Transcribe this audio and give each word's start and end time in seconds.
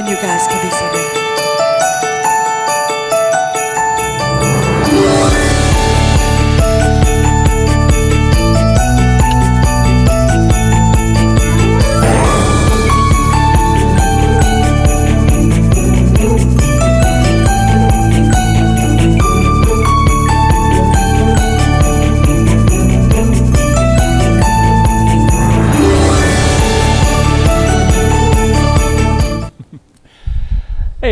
And 0.00 0.08
you 0.08 0.16
guys 0.16 0.46
can 0.46 0.62
be 0.62 0.70
seated. 0.70 1.59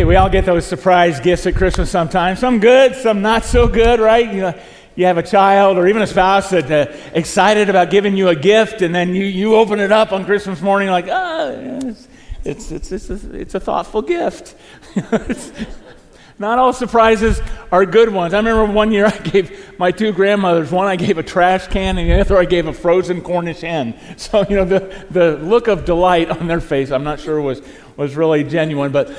We 0.08 0.16
all 0.16 0.30
get 0.30 0.46
those 0.46 0.64
surprise 0.64 1.20
gifts 1.20 1.46
at 1.46 1.54
Christmas 1.54 1.90
sometimes. 1.90 2.38
Some 2.38 2.60
good, 2.60 2.94
some 2.94 3.20
not 3.20 3.44
so 3.44 3.68
good, 3.68 4.00
right? 4.00 4.26
You 4.32 4.40
know, 4.40 4.60
you 4.96 5.04
have 5.04 5.18
a 5.18 5.22
child 5.22 5.76
or 5.76 5.86
even 5.86 6.00
a 6.00 6.06
spouse 6.06 6.48
that 6.48 6.70
uh, 6.70 6.96
excited 7.12 7.68
about 7.68 7.90
giving 7.90 8.16
you 8.16 8.28
a 8.28 8.34
gift, 8.34 8.80
and 8.80 8.94
then 8.94 9.14
you, 9.14 9.26
you 9.26 9.54
open 9.54 9.80
it 9.80 9.92
up 9.92 10.12
on 10.12 10.24
Christmas 10.24 10.62
morning 10.62 10.88
like, 10.88 11.08
ah, 11.10 11.50
it's, 11.50 12.08
it's, 12.42 12.72
it's, 12.72 12.90
it's, 12.90 13.10
a, 13.10 13.34
it's 13.34 13.54
a 13.54 13.60
thoughtful 13.60 14.00
gift. 14.00 14.56
not 16.38 16.58
all 16.58 16.72
surprises 16.72 17.42
are 17.70 17.84
good 17.84 18.08
ones. 18.08 18.32
I 18.32 18.38
remember 18.38 18.64
one 18.64 18.90
year 18.90 19.06
I 19.14 19.18
gave 19.18 19.78
my 19.78 19.90
two 19.90 20.12
grandmothers, 20.12 20.72
one 20.72 20.86
I 20.86 20.96
gave 20.96 21.18
a 21.18 21.22
trash 21.22 21.66
can, 21.66 21.98
and 21.98 22.08
the 22.08 22.18
other 22.18 22.38
I 22.38 22.46
gave 22.46 22.66
a 22.66 22.72
frozen 22.72 23.20
Cornish 23.20 23.60
hen. 23.60 23.94
So, 24.16 24.46
you 24.48 24.56
know, 24.56 24.64
the, 24.64 25.04
the 25.10 25.36
look 25.36 25.68
of 25.68 25.84
delight 25.84 26.30
on 26.30 26.46
their 26.46 26.62
face, 26.62 26.92
I'm 26.92 27.04
not 27.04 27.20
sure 27.20 27.42
was, 27.42 27.60
was 27.98 28.16
really 28.16 28.42
genuine. 28.42 28.90
But 28.90 29.10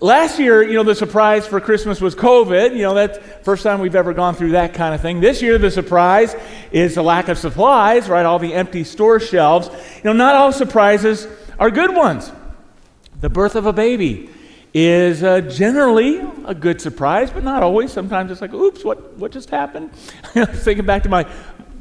last 0.00 0.38
year, 0.38 0.62
you 0.62 0.74
know, 0.74 0.82
the 0.82 0.94
surprise 0.94 1.46
for 1.46 1.60
Christmas 1.60 2.00
was 2.00 2.14
COVID. 2.14 2.72
You 2.72 2.82
know, 2.82 2.94
that's 2.94 3.18
first 3.42 3.62
time 3.62 3.80
we've 3.80 3.94
ever 3.94 4.12
gone 4.12 4.34
through 4.34 4.52
that 4.52 4.74
kind 4.74 4.94
of 4.94 5.00
thing. 5.00 5.20
This 5.20 5.42
year, 5.42 5.58
the 5.58 5.70
surprise 5.70 6.34
is 6.72 6.94
the 6.94 7.02
lack 7.02 7.28
of 7.28 7.38
supplies, 7.38 8.08
right? 8.08 8.24
All 8.24 8.38
the 8.38 8.54
empty 8.54 8.84
store 8.84 9.20
shelves. 9.20 9.68
You 9.96 10.04
know, 10.04 10.12
not 10.12 10.34
all 10.34 10.52
surprises 10.52 11.26
are 11.58 11.70
good 11.70 11.94
ones. 11.94 12.30
The 13.20 13.28
birth 13.28 13.56
of 13.56 13.66
a 13.66 13.72
baby 13.72 14.30
is 14.74 15.22
uh, 15.22 15.40
generally 15.40 16.20
a 16.44 16.54
good 16.54 16.80
surprise, 16.80 17.30
but 17.30 17.42
not 17.42 17.62
always. 17.62 17.92
Sometimes 17.92 18.30
it's 18.30 18.40
like, 18.40 18.52
oops, 18.52 18.84
what, 18.84 19.16
what 19.16 19.32
just 19.32 19.50
happened? 19.50 19.92
thinking 20.34 20.86
back 20.86 21.02
to 21.02 21.08
my, 21.08 21.26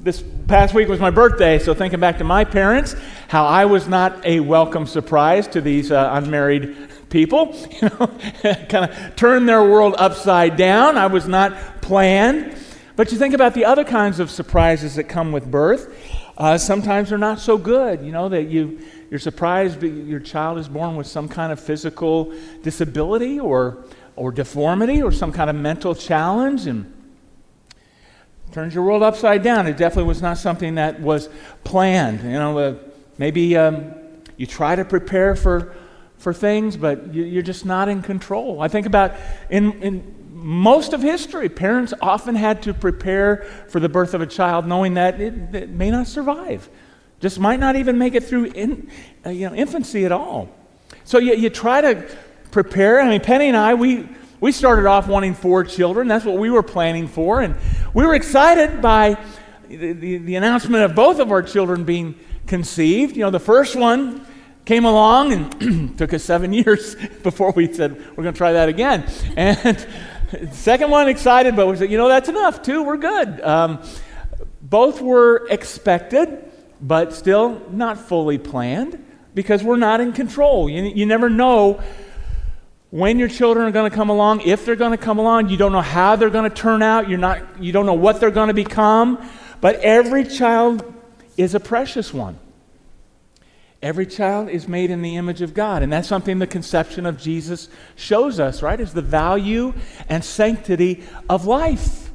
this 0.01 0.23
past 0.47 0.73
week 0.73 0.87
was 0.87 0.99
my 0.99 1.11
birthday, 1.11 1.59
so 1.59 1.73
thinking 1.73 1.99
back 1.99 2.17
to 2.17 2.23
my 2.23 2.43
parents, 2.43 2.95
how 3.27 3.45
I 3.45 3.65
was 3.65 3.87
not 3.87 4.25
a 4.25 4.39
welcome 4.39 4.87
surprise 4.87 5.47
to 5.49 5.61
these 5.61 5.91
uh, 5.91 6.09
unmarried 6.13 6.75
people, 7.09 7.55
you 7.81 7.89
know, 7.89 8.07
kind 8.67 8.91
of 8.91 9.15
turned 9.15 9.47
their 9.47 9.63
world 9.63 9.95
upside 9.97 10.57
down. 10.57 10.97
I 10.97 11.07
was 11.07 11.27
not 11.27 11.81
planned. 11.81 12.55
But 12.95 13.11
you 13.11 13.17
think 13.19 13.35
about 13.35 13.53
the 13.53 13.65
other 13.65 13.83
kinds 13.83 14.19
of 14.19 14.31
surprises 14.31 14.95
that 14.95 15.03
come 15.03 15.31
with 15.31 15.49
birth. 15.49 15.95
Uh, 16.35 16.57
sometimes 16.57 17.09
they're 17.09 17.17
not 17.17 17.39
so 17.39 17.57
good, 17.57 18.03
you 18.03 18.11
know, 18.11 18.29
that 18.29 18.43
you, 18.43 18.79
you're 19.09 19.19
surprised 19.19 19.81
your 19.81 20.19
child 20.19 20.57
is 20.57 20.67
born 20.67 20.95
with 20.95 21.07
some 21.07 21.27
kind 21.27 21.51
of 21.51 21.59
physical 21.59 22.33
disability 22.63 23.39
or, 23.39 23.85
or 24.15 24.31
deformity 24.31 25.01
or 25.01 25.11
some 25.11 25.31
kind 25.31 25.49
of 25.49 25.55
mental 25.55 25.95
challenge 25.95 26.67
and 26.67 26.91
turns 28.51 28.73
your 28.73 28.83
world 28.83 29.03
upside 29.03 29.43
down. 29.43 29.67
It 29.67 29.77
definitely 29.77 30.07
was 30.07 30.21
not 30.21 30.37
something 30.37 30.75
that 30.75 30.99
was 30.99 31.29
planned. 31.63 32.21
You 32.23 32.31
know, 32.31 32.57
uh, 32.57 32.75
maybe 33.17 33.55
um, 33.57 33.93
you 34.37 34.45
try 34.45 34.75
to 34.75 34.85
prepare 34.85 35.35
for 35.35 35.75
for 36.17 36.33
things, 36.33 36.77
but 36.77 37.13
you're 37.13 37.43
just 37.43 37.65
not 37.65 37.89
in 37.89 38.01
control. 38.01 38.61
I 38.61 38.67
think 38.67 38.85
about 38.85 39.13
in, 39.49 39.81
in 39.81 40.15
most 40.31 40.93
of 40.93 41.01
history, 41.01 41.49
parents 41.49 41.93
often 42.01 42.35
had 42.35 42.63
to 42.63 42.73
prepare 42.73 43.45
for 43.69 43.79
the 43.79 43.89
birth 43.89 44.13
of 44.13 44.21
a 44.21 44.27
child 44.27 44.67
knowing 44.67 44.95
that 44.95 45.19
it, 45.19 45.55
it 45.55 45.69
may 45.69 45.91
not 45.91 46.07
survive, 46.07 46.69
just 47.19 47.39
might 47.39 47.59
not 47.59 47.75
even 47.75 47.97
make 47.97 48.15
it 48.15 48.23
through 48.23 48.45
in, 48.45 48.89
uh, 49.25 49.29
you 49.29 49.49
know, 49.49 49.55
infancy 49.55 50.05
at 50.05 50.11
all. 50.11 50.49
So 51.03 51.17
you, 51.19 51.35
you 51.35 51.49
try 51.49 51.81
to 51.81 52.07
prepare. 52.51 53.01
I 53.01 53.09
mean, 53.09 53.21
Penny 53.21 53.47
and 53.47 53.57
I, 53.57 53.73
we, 53.73 54.07
we 54.39 54.51
started 54.51 54.85
off 54.85 55.07
wanting 55.07 55.33
four 55.33 55.63
children. 55.63 56.07
That's 56.07 56.25
what 56.25 56.37
we 56.37 56.49
were 56.49 56.63
planning 56.63 57.07
for. 57.07 57.41
And 57.41 57.55
we 57.93 58.05
were 58.05 58.13
excited 58.13 58.81
by 58.81 59.17
the, 59.67 59.93
the, 59.93 60.17
the 60.17 60.35
announcement 60.35 60.83
of 60.83 60.95
both 60.95 61.19
of 61.19 61.31
our 61.31 61.41
children 61.41 61.83
being 61.83 62.15
conceived. 62.45 63.17
You 63.17 63.23
know, 63.23 63.31
the 63.31 63.39
first 63.39 63.75
one, 63.75 64.25
came 64.67 64.83
along 64.83 65.31
and 65.31 65.97
took 65.97 66.13
us 66.13 66.23
seven 66.23 66.51
years 66.61 66.95
before 67.23 67.51
we 67.51 67.71
said 67.71 67.97
we're 68.09 68.23
going 68.23 68.33
to 68.33 68.37
try 68.37 68.51
that 68.53 68.69
again. 68.69 69.09
And 69.37 69.87
second 70.51 70.91
one, 70.91 71.07
excited, 71.07 71.55
but 71.55 71.67
we 71.67 71.77
said, 71.77 71.89
you 71.89 71.97
know, 71.97 72.09
that's 72.09 72.27
enough. 72.27 72.61
Two, 72.61 72.83
we're 72.83 72.97
good. 72.97 73.39
Um, 73.39 73.81
both 74.61 74.99
were 75.01 75.47
expected, 75.49 76.51
but 76.81 77.13
still 77.13 77.61
not 77.71 77.97
fully 77.97 78.37
planned 78.37 79.01
because 79.33 79.63
we're 79.63 79.77
not 79.77 80.01
in 80.01 80.11
control. 80.11 80.69
You, 80.69 80.83
you 80.83 81.05
never 81.05 81.29
know 81.29 81.81
when 82.89 83.19
your 83.19 83.29
children 83.29 83.65
are 83.67 83.71
going 83.71 83.89
to 83.89 83.95
come 83.95 84.09
along, 84.09 84.41
if 84.41 84.65
they're 84.65 84.75
going 84.75 84.91
to 84.91 84.97
come 84.97 85.17
along. 85.17 85.47
You 85.47 85.55
don't 85.55 85.71
know 85.71 85.79
how 85.79 86.17
they're 86.17 86.29
going 86.29 86.49
to 86.49 86.55
turn 86.55 86.83
out. 86.83 87.07
You're 87.07 87.19
not, 87.19 87.63
you 87.63 87.71
don't 87.71 87.85
know 87.85 87.93
what 87.93 88.19
they're 88.19 88.31
going 88.31 88.49
to 88.49 88.53
become. 88.53 89.17
But 89.61 89.75
every 89.75 90.25
child 90.25 90.83
is 91.37 91.55
a 91.55 91.59
precious 91.61 92.13
one. 92.13 92.37
Every 93.81 94.07
child 94.07 94.49
is 94.49 94.67
made 94.67 94.89
in 94.89 95.03
the 95.03 95.17
image 95.17 95.41
of 95.41 95.53
God. 95.53 95.83
And 95.83 95.93
that's 95.93 96.07
something 96.07 96.39
the 96.39 96.47
conception 96.47 97.05
of 97.05 97.19
Jesus 97.19 97.69
shows 97.95 98.39
us, 98.39 98.63
right? 98.63 98.79
Is 98.79 98.93
the 98.93 99.01
value 99.01 99.73
and 100.09 100.23
sanctity 100.23 101.03
of 101.29 101.45
life. 101.45 102.11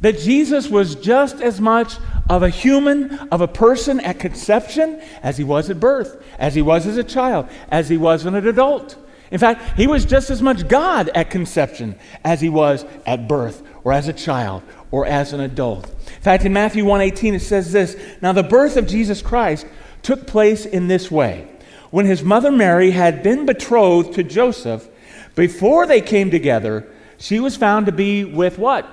That 0.00 0.18
Jesus 0.18 0.68
was 0.68 0.94
just 0.94 1.40
as 1.40 1.60
much 1.60 1.96
of 2.28 2.42
a 2.42 2.48
human, 2.48 3.14
of 3.30 3.40
a 3.40 3.48
person 3.48 4.00
at 4.00 4.18
conception 4.18 5.00
as 5.22 5.36
he 5.36 5.44
was 5.44 5.68
at 5.70 5.80
birth, 5.80 6.22
as 6.38 6.54
he 6.54 6.62
was 6.62 6.86
as 6.86 6.96
a 6.96 7.04
child, 7.04 7.48
as 7.70 7.88
he 7.88 7.96
was 7.96 8.24
an 8.24 8.34
adult. 8.34 8.96
In 9.30 9.38
fact, 9.38 9.76
he 9.76 9.86
was 9.86 10.04
just 10.04 10.30
as 10.30 10.40
much 10.40 10.68
God 10.68 11.10
at 11.14 11.30
conception 11.30 11.98
as 12.24 12.40
he 12.40 12.48
was 12.48 12.84
at 13.06 13.26
birth 13.26 13.62
or 13.84 13.92
as 13.92 14.08
a 14.08 14.12
child 14.12 14.62
or 14.90 15.04
as 15.04 15.32
an 15.32 15.40
adult. 15.40 15.88
In 15.88 16.22
fact, 16.22 16.44
in 16.44 16.52
Matthew 16.52 16.84
1:18 16.84 17.34
it 17.34 17.42
says 17.42 17.72
this, 17.72 17.96
"Now 18.20 18.32
the 18.32 18.42
birth 18.42 18.76
of 18.76 18.86
Jesus 18.86 19.22
Christ 19.22 19.66
took 20.06 20.24
place 20.24 20.64
in 20.64 20.86
this 20.86 21.10
way. 21.10 21.48
When 21.90 22.06
his 22.06 22.22
mother 22.22 22.52
Mary 22.52 22.92
had 22.92 23.24
been 23.24 23.44
betrothed 23.44 24.14
to 24.14 24.22
Joseph, 24.22 24.88
before 25.34 25.84
they 25.84 26.00
came 26.00 26.30
together, 26.30 26.86
she 27.18 27.40
was 27.40 27.56
found 27.56 27.86
to 27.86 27.92
be 27.92 28.24
with 28.24 28.56
what? 28.56 28.88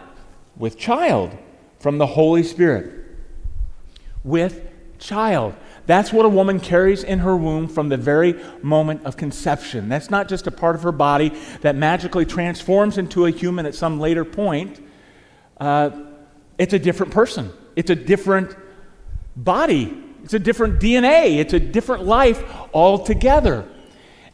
With 0.58 0.76
child 0.76 1.38
from 1.78 2.00
the 2.00 2.08
Holy 2.08 2.42
Spirit. 2.42 3.06
With 4.24 4.68
child. 4.98 5.54
That's 5.86 6.12
what 6.12 6.26
a 6.26 6.30
woman 6.30 6.60
carries 6.60 7.04
in 7.04 7.20
her 7.20 7.38
womb 7.38 7.68
from 7.68 7.90
the 7.90 7.98
very 7.98 8.34
moment 8.64 9.06
of 9.06 9.16
conception. 9.16 9.90
That's 9.90 10.10
not 10.10 10.28
just 10.28 10.48
a 10.48 10.52
part 10.52 10.76
of 10.76 10.82
her 10.82 10.92
body 10.92 11.30
that 11.62 11.76
magically 11.76 12.26
transforms 12.26 12.98
into 12.98 13.28
a 13.28 13.30
human 13.30 13.68
at 13.68 13.76
some 13.76 14.00
later 14.00 14.26
point. 14.26 14.84
Uh, 15.60 15.92
it's 16.58 16.74
a 16.74 16.80
different 16.80 17.14
person, 17.14 17.54
it's 17.76 17.92
a 17.92 17.96
different 17.96 18.56
body 19.36 20.03
it's 20.24 20.34
a 20.34 20.40
different 20.40 20.80
DNA, 20.80 21.38
it's 21.38 21.54
a 21.54 21.60
different 21.60 22.06
life 22.06 22.44
altogether. 22.74 23.68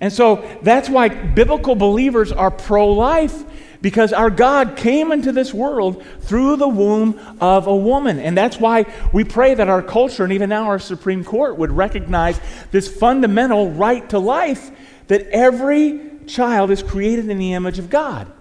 And 0.01 0.13
so 0.13 0.47
that's 0.61 0.89
why 0.89 1.09
biblical 1.09 1.75
believers 1.75 2.31
are 2.31 2.51
pro 2.51 2.89
life 2.89 3.44
because 3.81 4.11
our 4.11 4.29
God 4.29 4.75
came 4.75 5.11
into 5.11 5.31
this 5.31 5.53
world 5.53 6.03
through 6.22 6.57
the 6.57 6.67
womb 6.67 7.19
of 7.39 7.67
a 7.67 7.75
woman. 7.75 8.19
And 8.19 8.38
that's 8.38 8.57
why 8.57 8.85
we 9.13 9.23
pray 9.23 9.53
that 9.53 9.69
our 9.69 9.81
culture 9.81 10.23
and 10.23 10.33
even 10.33 10.50
now 10.50 10.66
our 10.66 10.79
Supreme 10.79 11.23
Court 11.23 11.57
would 11.57 11.72
recognize 11.72 12.39
this 12.71 12.88
fundamental 12.88 13.71
right 13.71 14.07
to 14.09 14.19
life 14.19 14.71
that 15.07 15.27
every 15.27 16.01
child 16.27 16.71
is 16.71 16.83
created 16.83 17.30
in 17.30 17.38
the 17.38 17.53
image 17.53 17.80
of 17.80 17.89
God. 17.89 18.31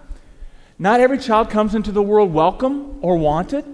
Not 0.77 0.99
every 0.99 1.17
child 1.17 1.49
comes 1.49 1.73
into 1.75 1.91
the 1.91 2.01
world 2.01 2.33
welcome 2.33 2.99
or 3.01 3.17
wanted. 3.17 3.65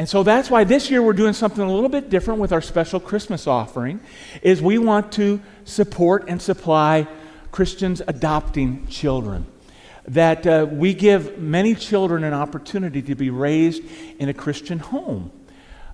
And 0.00 0.08
so 0.08 0.22
that's 0.22 0.48
why 0.48 0.64
this 0.64 0.90
year 0.90 1.02
we're 1.02 1.12
doing 1.12 1.34
something 1.34 1.62
a 1.62 1.70
little 1.70 1.90
bit 1.90 2.08
different 2.08 2.40
with 2.40 2.54
our 2.54 2.62
special 2.62 3.00
Christmas 3.00 3.46
offering 3.46 4.00
is 4.40 4.62
we 4.62 4.78
want 4.78 5.12
to 5.12 5.42
support 5.66 6.24
and 6.26 6.40
supply 6.40 7.06
Christians 7.52 8.00
adopting 8.08 8.86
children. 8.86 9.44
That 10.08 10.46
uh, 10.46 10.66
we 10.70 10.94
give 10.94 11.38
many 11.38 11.74
children 11.74 12.24
an 12.24 12.32
opportunity 12.32 13.02
to 13.02 13.14
be 13.14 13.28
raised 13.28 13.82
in 14.18 14.30
a 14.30 14.32
Christian 14.32 14.78
home. 14.78 15.32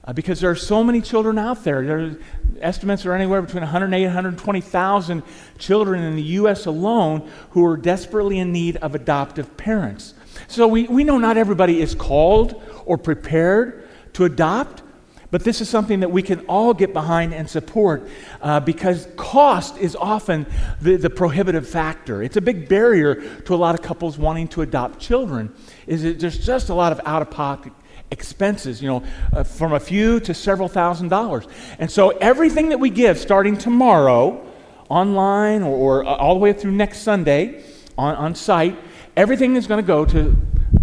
Uh, 0.04 0.12
because 0.12 0.38
there 0.38 0.50
are 0.50 0.54
so 0.54 0.84
many 0.84 1.00
children 1.00 1.36
out 1.36 1.64
there. 1.64 1.84
there 1.84 2.16
estimates 2.60 3.04
are 3.06 3.12
anywhere 3.12 3.42
between 3.42 3.62
180 3.62 4.04
and 4.04 4.14
120,000 4.14 5.22
children 5.58 6.04
in 6.04 6.14
the 6.14 6.22
U.S. 6.22 6.66
alone 6.66 7.28
who 7.50 7.66
are 7.66 7.76
desperately 7.76 8.38
in 8.38 8.52
need 8.52 8.76
of 8.76 8.94
adoptive 8.94 9.56
parents. 9.56 10.14
So 10.46 10.68
we, 10.68 10.84
we 10.84 11.02
know 11.02 11.18
not 11.18 11.36
everybody 11.36 11.80
is 11.80 11.96
called 11.96 12.62
or 12.84 12.98
prepared 12.98 13.82
to 14.16 14.24
adopt, 14.24 14.82
But 15.30 15.44
this 15.44 15.60
is 15.60 15.68
something 15.68 16.00
that 16.00 16.10
we 16.10 16.22
can 16.22 16.40
all 16.46 16.72
get 16.72 16.92
behind 16.92 17.34
and 17.34 17.48
support 17.48 18.08
uh, 18.40 18.60
because 18.60 19.08
cost 19.16 19.76
is 19.76 19.96
often 19.96 20.46
the, 20.80 20.96
the 20.96 21.10
prohibitive 21.10 21.68
factor. 21.68 22.22
It's 22.22 22.36
a 22.36 22.40
big 22.40 22.68
barrier 22.68 23.16
to 23.42 23.54
a 23.54 23.56
lot 23.56 23.74
of 23.74 23.82
couples 23.82 24.18
wanting 24.18 24.48
to 24.48 24.62
adopt 24.62 24.98
children. 24.98 25.52
Is 25.86 26.04
it, 26.04 26.20
there's 26.20 26.38
just 26.38 26.68
a 26.68 26.74
lot 26.74 26.92
of 26.92 27.00
out 27.04 27.22
of 27.22 27.30
pocket 27.30 27.72
expenses, 28.10 28.80
you 28.80 28.88
know, 28.88 29.02
uh, 29.32 29.42
from 29.42 29.72
a 29.72 29.80
few 29.80 30.20
to 30.20 30.32
several 30.32 30.68
thousand 30.68 31.08
dollars. 31.08 31.44
And 31.78 31.90
so 31.90 32.10
everything 32.10 32.68
that 32.68 32.78
we 32.78 32.88
give 32.88 33.18
starting 33.18 33.58
tomorrow, 33.58 34.42
online 34.88 35.62
or, 35.62 35.76
or 35.76 36.04
uh, 36.06 36.14
all 36.14 36.34
the 36.34 36.40
way 36.40 36.52
through 36.52 36.70
next 36.70 37.00
Sunday 37.00 37.64
on, 37.98 38.14
on 38.14 38.34
site, 38.36 38.78
everything 39.16 39.56
is 39.56 39.66
going 39.66 39.82
to 39.82 39.86
go 39.86 40.04
to 40.06 40.36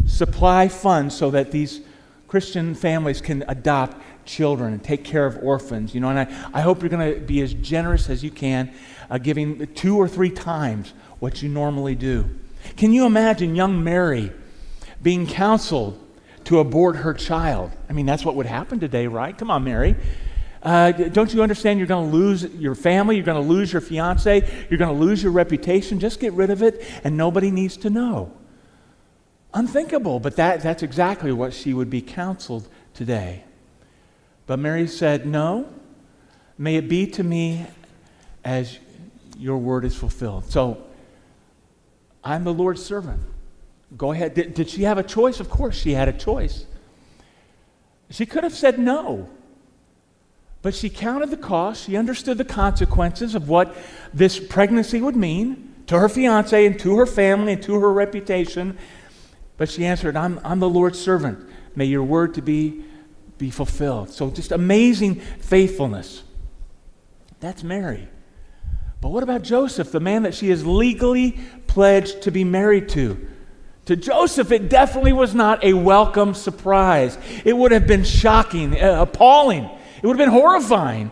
supply 0.05 0.67
funds 0.67 1.15
so 1.15 1.31
that 1.31 1.51
these 1.51 1.79
Christian 2.33 2.73
families 2.73 3.21
can 3.21 3.43
adopt 3.47 4.01
children 4.25 4.73
and 4.73 4.83
take 4.83 5.03
care 5.03 5.27
of 5.27 5.37
orphans. 5.43 5.93
You 5.93 6.01
know, 6.01 6.09
and 6.09 6.17
I, 6.17 6.49
I 6.51 6.61
hope 6.61 6.81
you're 6.81 6.89
going 6.89 7.13
to 7.13 7.21
be 7.21 7.41
as 7.41 7.53
generous 7.53 8.09
as 8.09 8.23
you 8.23 8.31
can, 8.31 8.73
uh, 9.11 9.19
giving 9.19 9.67
two 9.75 9.97
or 9.97 10.07
three 10.07 10.31
times 10.31 10.95
what 11.19 11.43
you 11.43 11.49
normally 11.49 11.93
do. 11.93 12.27
Can 12.75 12.91
you 12.91 13.05
imagine 13.05 13.55
young 13.55 13.83
Mary 13.83 14.31
being 15.03 15.27
counseled 15.27 16.03
to 16.45 16.57
abort 16.57 16.95
her 16.95 17.13
child? 17.13 17.69
I 17.87 17.93
mean, 17.93 18.07
that's 18.07 18.25
what 18.25 18.33
would 18.33 18.47
happen 18.47 18.79
today, 18.79 19.05
right? 19.05 19.37
Come 19.37 19.51
on, 19.51 19.63
Mary. 19.63 19.95
Uh, 20.63 20.91
don't 20.91 21.31
you 21.35 21.43
understand 21.43 21.77
you're 21.77 21.87
going 21.87 22.09
to 22.09 22.17
lose 22.17 22.45
your 22.55 22.73
family? 22.73 23.15
You're 23.15 23.25
going 23.25 23.43
to 23.43 23.47
lose 23.47 23.71
your 23.71 23.81
fiance? 23.83 24.65
You're 24.71 24.79
going 24.79 24.91
to 24.91 24.99
lose 24.99 25.21
your 25.21 25.33
reputation? 25.33 25.99
Just 25.99 26.19
get 26.19 26.33
rid 26.33 26.49
of 26.49 26.63
it, 26.63 26.83
and 27.03 27.15
nobody 27.15 27.51
needs 27.51 27.77
to 27.77 27.91
know. 27.91 28.33
Unthinkable, 29.53 30.19
but 30.19 30.35
that, 30.37 30.61
that's 30.61 30.81
exactly 30.81 31.31
what 31.31 31.53
she 31.53 31.73
would 31.73 31.89
be 31.89 32.01
counseled 32.01 32.67
today. 32.93 33.43
But 34.47 34.59
Mary 34.59 34.87
said, 34.87 35.25
No, 35.25 35.71
may 36.57 36.75
it 36.75 36.89
be 36.89 37.07
to 37.07 37.23
me 37.23 37.65
as 38.43 38.79
your 39.37 39.57
word 39.57 39.85
is 39.85 39.95
fulfilled. 39.95 40.45
So 40.51 40.83
I'm 42.23 42.43
the 42.43 42.53
Lord's 42.53 42.83
servant. 42.83 43.21
Go 43.95 44.11
ahead. 44.11 44.33
Did, 44.33 44.53
did 44.53 44.69
she 44.69 44.83
have 44.83 44.97
a 44.97 45.03
choice? 45.03 45.39
Of 45.39 45.49
course, 45.49 45.75
she 45.75 45.91
had 45.91 46.07
a 46.07 46.13
choice. 46.13 46.65
She 48.09 48.25
could 48.25 48.43
have 48.43 48.53
said 48.53 48.79
no. 48.79 49.29
But 50.61 50.73
she 50.73 50.89
counted 50.89 51.29
the 51.29 51.37
cost. 51.37 51.85
She 51.85 51.97
understood 51.97 52.37
the 52.37 52.45
consequences 52.45 53.35
of 53.35 53.49
what 53.49 53.75
this 54.13 54.39
pregnancy 54.39 55.01
would 55.01 55.15
mean 55.15 55.73
to 55.87 55.99
her 55.99 56.07
fiance 56.07 56.65
and 56.65 56.79
to 56.79 56.97
her 56.97 57.05
family 57.05 57.53
and 57.53 57.63
to 57.63 57.75
her 57.79 57.91
reputation. 57.91 58.77
But 59.57 59.69
she 59.69 59.85
answered, 59.85 60.15
I'm, 60.15 60.39
I'm 60.43 60.59
the 60.59 60.69
Lord's 60.69 60.99
servant. 60.99 61.47
May 61.75 61.85
your 61.85 62.03
word 62.03 62.33
to 62.35 62.41
be 62.41 62.83
be 63.37 63.49
fulfilled. 63.49 64.09
So 64.09 64.29
just 64.29 64.51
amazing 64.51 65.15
faithfulness. 65.15 66.23
That's 67.39 67.63
Mary. 67.63 68.07
But 69.01 69.09
what 69.09 69.21
about 69.21 69.41
Joseph, 69.41 69.91
the 69.91 69.99
man 69.99 70.23
that 70.23 70.33
she 70.33 70.49
is 70.49 70.65
legally 70.65 71.37
pledged 71.67 72.21
to 72.21 72.31
be 72.31 72.45
married 72.45 72.87
to? 72.89 73.27
To 73.87 73.97
Joseph, 73.97 74.51
it 74.53 74.69
definitely 74.69 75.11
was 75.11 75.35
not 75.35 75.61
a 75.61 75.73
welcome 75.73 76.33
surprise. 76.33 77.17
It 77.43 77.51
would 77.51 77.73
have 77.73 77.85
been 77.85 78.05
shocking, 78.05 78.81
uh, 78.81 79.01
appalling. 79.01 79.65
It 79.65 80.07
would 80.07 80.17
have 80.17 80.25
been 80.25 80.39
horrifying. 80.39 81.07
It 81.07 81.11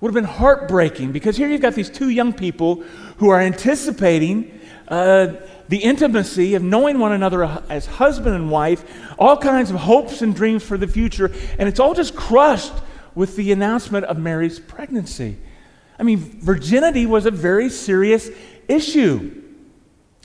would 0.00 0.14
have 0.14 0.22
been 0.22 0.32
heartbreaking 0.32 1.10
because 1.10 1.36
here 1.36 1.48
you've 1.48 1.60
got 1.60 1.74
these 1.74 1.90
two 1.90 2.10
young 2.10 2.32
people 2.32 2.84
who 3.16 3.30
are 3.30 3.40
anticipating 3.40 4.60
uh, 4.86 5.34
the 5.68 5.78
intimacy 5.78 6.54
of 6.54 6.62
knowing 6.62 6.98
one 6.98 7.12
another 7.12 7.44
as 7.68 7.86
husband 7.86 8.34
and 8.34 8.50
wife, 8.50 8.84
all 9.18 9.36
kinds 9.36 9.70
of 9.70 9.76
hopes 9.76 10.22
and 10.22 10.34
dreams 10.34 10.62
for 10.62 10.76
the 10.76 10.86
future, 10.86 11.32
and 11.58 11.68
it's 11.68 11.80
all 11.80 11.94
just 11.94 12.14
crushed 12.14 12.74
with 13.14 13.36
the 13.36 13.52
announcement 13.52 14.04
of 14.06 14.18
Mary's 14.18 14.58
pregnancy. 14.58 15.36
I 15.98 16.02
mean, 16.02 16.18
virginity 16.18 17.06
was 17.06 17.26
a 17.26 17.30
very 17.30 17.70
serious 17.70 18.28
issue 18.68 19.42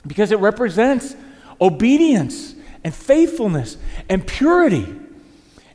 because 0.06 0.32
it 0.32 0.38
represents 0.38 1.14
obedience 1.60 2.54
and 2.82 2.94
faithfulness 2.94 3.76
and 4.08 4.26
purity. 4.26 4.86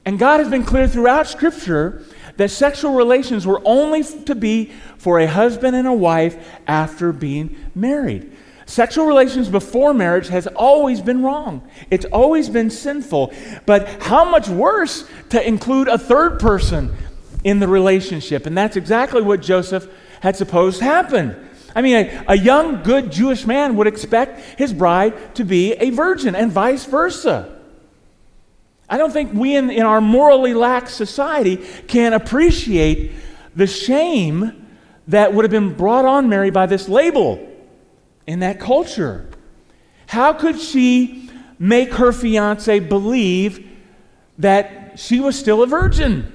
And 0.04 0.20
God 0.20 0.40
has 0.40 0.50
been 0.50 0.64
clear 0.64 0.88
throughout 0.88 1.28
Scripture 1.28 2.04
that 2.38 2.52
sexual 2.52 2.94
relations 2.94 3.48
were 3.48 3.62
only 3.64 4.04
to 4.04 4.36
be 4.36 4.72
for 4.98 5.20
a 5.20 5.28
husband 5.28 5.76
and 5.76 5.88
a 5.88 5.94
wife 5.94 6.38
after 6.68 7.12
being 7.14 7.56
married. 7.74 8.32
Sexual 8.66 9.06
relations 9.06 9.48
before 9.48 9.94
marriage 9.94 10.28
has 10.30 10.48
always 10.48 11.00
been 11.00 11.22
wrong. 11.22 11.68
It's 11.92 12.06
always 12.06 12.50
been 12.50 12.72
sinful. 12.72 13.32
But 13.66 13.88
how 14.02 14.26
much 14.26 14.50
worse 14.50 15.08
to 15.30 15.48
include 15.48 15.88
a 15.88 16.00
third 16.00 16.40
person 16.40 16.96
in 17.44 17.60
the 17.60 17.68
relationship? 17.68 18.48
And 18.48 18.58
that's 18.58 18.76
exactly 18.76 19.22
what 19.22 19.42
Joseph 19.42 19.88
had 20.22 20.36
supposed 20.36 20.82
happen. 20.82 21.50
I 21.76 21.84
mean, 21.84 21.96
a, 21.96 22.26
a 22.30 22.38
young, 22.38 22.82
good 22.82 23.12
Jewish 23.12 23.46
man 23.46 23.76
would 23.76 23.86
expect 23.86 24.40
his 24.58 24.74
bride 24.74 25.36
to 25.36 25.44
be 25.44 25.74
a 25.74 25.92
virgin 25.92 26.34
and 26.34 26.52
vice 26.52 26.86
versa. 26.86 27.52
I 28.90 28.98
don't 28.98 29.12
think 29.12 29.34
we 29.34 29.56
in, 29.56 29.70
in 29.70 29.84
our 29.84 30.02
morally 30.02 30.56
lax 30.56 30.94
society 30.94 31.58
can 31.88 32.14
appreciate 32.14 33.12
the 33.56 33.68
shame 33.68 34.66
that 35.08 35.34
would 35.34 35.44
have 35.44 35.52
been 35.52 35.74
brought 35.74 36.06
on 36.06 36.30
Mary 36.30 36.50
by 36.50 36.66
this 36.66 36.90
label 36.90 37.52
in 38.28 38.40
that 38.40 38.60
culture. 38.60 39.30
How 40.08 40.34
could 40.34 40.60
she 40.60 41.30
make 41.60 41.94
her 41.94 42.12
fiance 42.12 42.80
believe 42.80 43.70
that 44.38 45.00
she 45.00 45.20
was 45.20 45.38
still 45.38 45.64
a 45.64 45.68
virgin? 45.68 46.32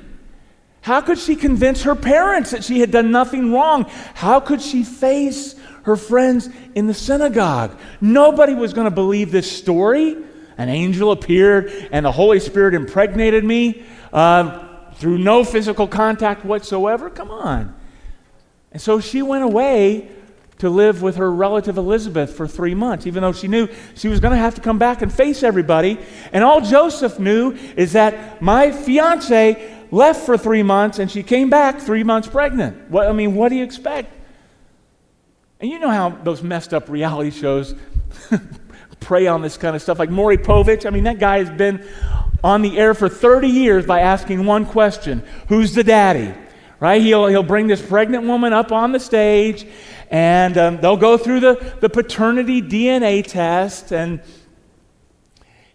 How 0.83 1.01
could 1.01 1.19
she 1.19 1.37
convince 1.37 1.83
her 1.83 1.95
parents 1.95 2.53
that 2.53 2.65
she 2.65 2.81
had 2.81 2.91
done 2.91 3.11
nothing 3.11 3.53
wrong? 3.53 3.85
How 4.15 4.41
could 4.41 4.63
she 4.63 4.83
face 4.83 5.55
her 5.83 5.97
friends 5.97 6.49
in 6.75 6.87
the 6.87 6.95
synagogue? 6.95 7.79
Nobody 8.01 8.55
was 8.55 8.73
going 8.73 8.87
to 8.87 8.95
believe 8.95 9.31
this 9.31 9.51
story. 9.51 10.17
An 10.57 10.69
angel 10.69 11.13
appeared 11.13 11.89
and 11.93 12.05
the 12.05 12.13
Holy 12.13 12.41
Spirit 12.41 12.75
impregnated 12.75 13.45
me 13.45 13.85
uh, 14.13 14.93
through 14.95 15.19
no 15.19 15.45
physical 15.45 15.87
contact 15.87 16.45
whatsoever. 16.45 17.11
Come 17.11 17.31
on. 17.31 17.75
And 18.73 18.81
so 18.81 19.01
she 19.01 19.21
went 19.21 19.45
away 19.45 20.09
to 20.61 20.71
live 20.71 21.03
with 21.03 21.17
her 21.17 21.31
relative 21.33 21.77
Elizabeth 21.77 22.35
for 22.35 22.47
three 22.47 22.75
months, 22.75 23.07
even 23.07 23.23
though 23.23 23.33
she 23.33 23.49
knew 23.49 23.67
she 23.95 24.09
was 24.09 24.21
going 24.21 24.33
to 24.33 24.39
have 24.39 24.55
to 24.55 24.61
come 24.61 24.79
back 24.79 25.03
and 25.03 25.13
face 25.13 25.43
everybody. 25.43 25.99
And 26.33 26.45
all 26.45 26.61
Joseph 26.61 27.19
knew 27.19 27.53
is 27.77 27.93
that 27.95 28.41
my 28.43 28.71
fiance 28.71 29.87
left 29.91 30.25
for 30.25 30.37
three 30.37 30.63
months 30.63 30.99
and 30.99 31.11
she 31.11 31.23
came 31.23 31.51
back 31.51 31.81
three 31.81 32.05
months 32.05 32.29
pregnant. 32.29 32.91
What, 32.91 33.09
I 33.09 33.13
mean, 33.13 33.35
what 33.35 33.49
do 33.49 33.57
you 33.57 33.65
expect? 33.65 34.13
And 35.61 35.71
you 35.71 35.79
know 35.79 35.91
how 35.91 36.11
those 36.11 36.43
messed 36.43 36.75
up 36.75 36.89
reality 36.89 37.31
shows 37.31 37.75
prey 39.01 39.27
on 39.27 39.41
this 39.41 39.57
kind 39.57 39.75
of 39.75 39.81
stuff. 39.81 39.99
Like 39.99 40.11
Maury 40.11 40.37
Povich, 40.37 40.85
I 40.85 40.91
mean, 40.91 41.05
that 41.05 41.19
guy 41.19 41.39
has 41.39 41.51
been 41.51 41.87
on 42.45 42.61
the 42.61 42.79
air 42.79 42.93
for 42.93 43.09
30 43.09 43.49
years 43.49 43.87
by 43.87 44.01
asking 44.01 44.45
one 44.45 44.67
question 44.67 45.23
Who's 45.49 45.75
the 45.75 45.85
daddy? 45.85 46.35
Right? 46.79 47.03
He'll, 47.03 47.27
he'll 47.27 47.43
bring 47.43 47.67
this 47.67 47.83
pregnant 47.83 48.25
woman 48.25 48.55
up 48.55 48.73
on 48.73 48.93
the 48.93 49.01
stage 49.01 49.67
and 50.11 50.59
um, 50.59 50.81
they'll 50.81 50.97
go 50.97 51.17
through 51.17 51.41
the, 51.41 51.77
the 51.81 51.89
paternity 51.89 52.61
DNA 52.61 53.25
test, 53.25 53.93
and 53.93 54.21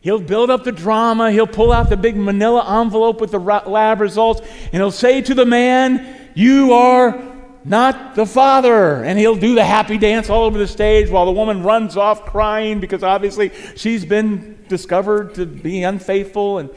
he'll 0.01 0.19
build 0.19 0.49
up 0.49 0.65
the 0.65 0.73
drama. 0.73 1.31
He'll 1.31 1.47
pull 1.47 1.71
out 1.71 1.89
the 1.89 1.97
big 1.97 2.17
manila 2.17 2.81
envelope 2.81 3.21
with 3.21 3.31
the 3.31 3.39
lab 3.39 4.01
results, 4.01 4.41
and 4.41 4.73
he'll 4.73 4.91
say 4.91 5.21
to 5.21 5.33
the 5.33 5.45
man, 5.45 6.31
You 6.35 6.73
are 6.73 7.35
not 7.65 8.15
the 8.15 8.25
father. 8.25 9.03
And 9.03 9.17
he'll 9.17 9.35
do 9.35 9.55
the 9.55 9.65
happy 9.65 9.97
dance 9.97 10.29
all 10.29 10.43
over 10.43 10.57
the 10.57 10.67
stage 10.67 11.09
while 11.09 11.25
the 11.25 11.31
woman 11.31 11.63
runs 11.63 11.97
off 11.97 12.25
crying 12.25 12.79
because 12.79 13.03
obviously 13.03 13.51
she's 13.75 14.05
been 14.05 14.63
discovered 14.67 15.35
to 15.35 15.45
be 15.45 15.83
unfaithful. 15.83 16.59
And 16.59 16.69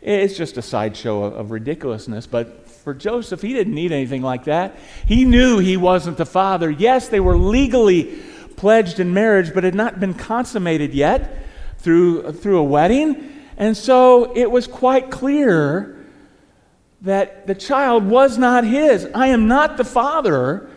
it's 0.00 0.36
just 0.36 0.56
a 0.56 0.62
sideshow 0.62 1.22
of, 1.24 1.34
of 1.34 1.50
ridiculousness. 1.52 2.26
But 2.26 2.61
for 2.82 2.94
Joseph, 2.94 3.40
he 3.40 3.52
didn't 3.52 3.74
need 3.74 3.92
anything 3.92 4.22
like 4.22 4.44
that. 4.44 4.76
He 5.06 5.24
knew 5.24 5.58
he 5.58 5.76
wasn't 5.76 6.16
the 6.16 6.26
father. 6.26 6.68
Yes, 6.68 7.08
they 7.08 7.20
were 7.20 7.36
legally 7.36 8.20
pledged 8.56 8.98
in 8.98 9.14
marriage, 9.14 9.54
but 9.54 9.62
had 9.62 9.74
not 9.74 10.00
been 10.00 10.14
consummated 10.14 10.92
yet 10.92 11.46
through, 11.78 12.32
through 12.32 12.58
a 12.58 12.64
wedding. 12.64 13.32
And 13.56 13.76
so 13.76 14.32
it 14.36 14.50
was 14.50 14.66
quite 14.66 15.10
clear 15.10 16.04
that 17.02 17.46
the 17.46 17.54
child 17.54 18.04
was 18.04 18.36
not 18.38 18.64
his. 18.64 19.08
I 19.14 19.28
am 19.28 19.46
not 19.46 19.76
the 19.76 19.84
father, 19.84 20.68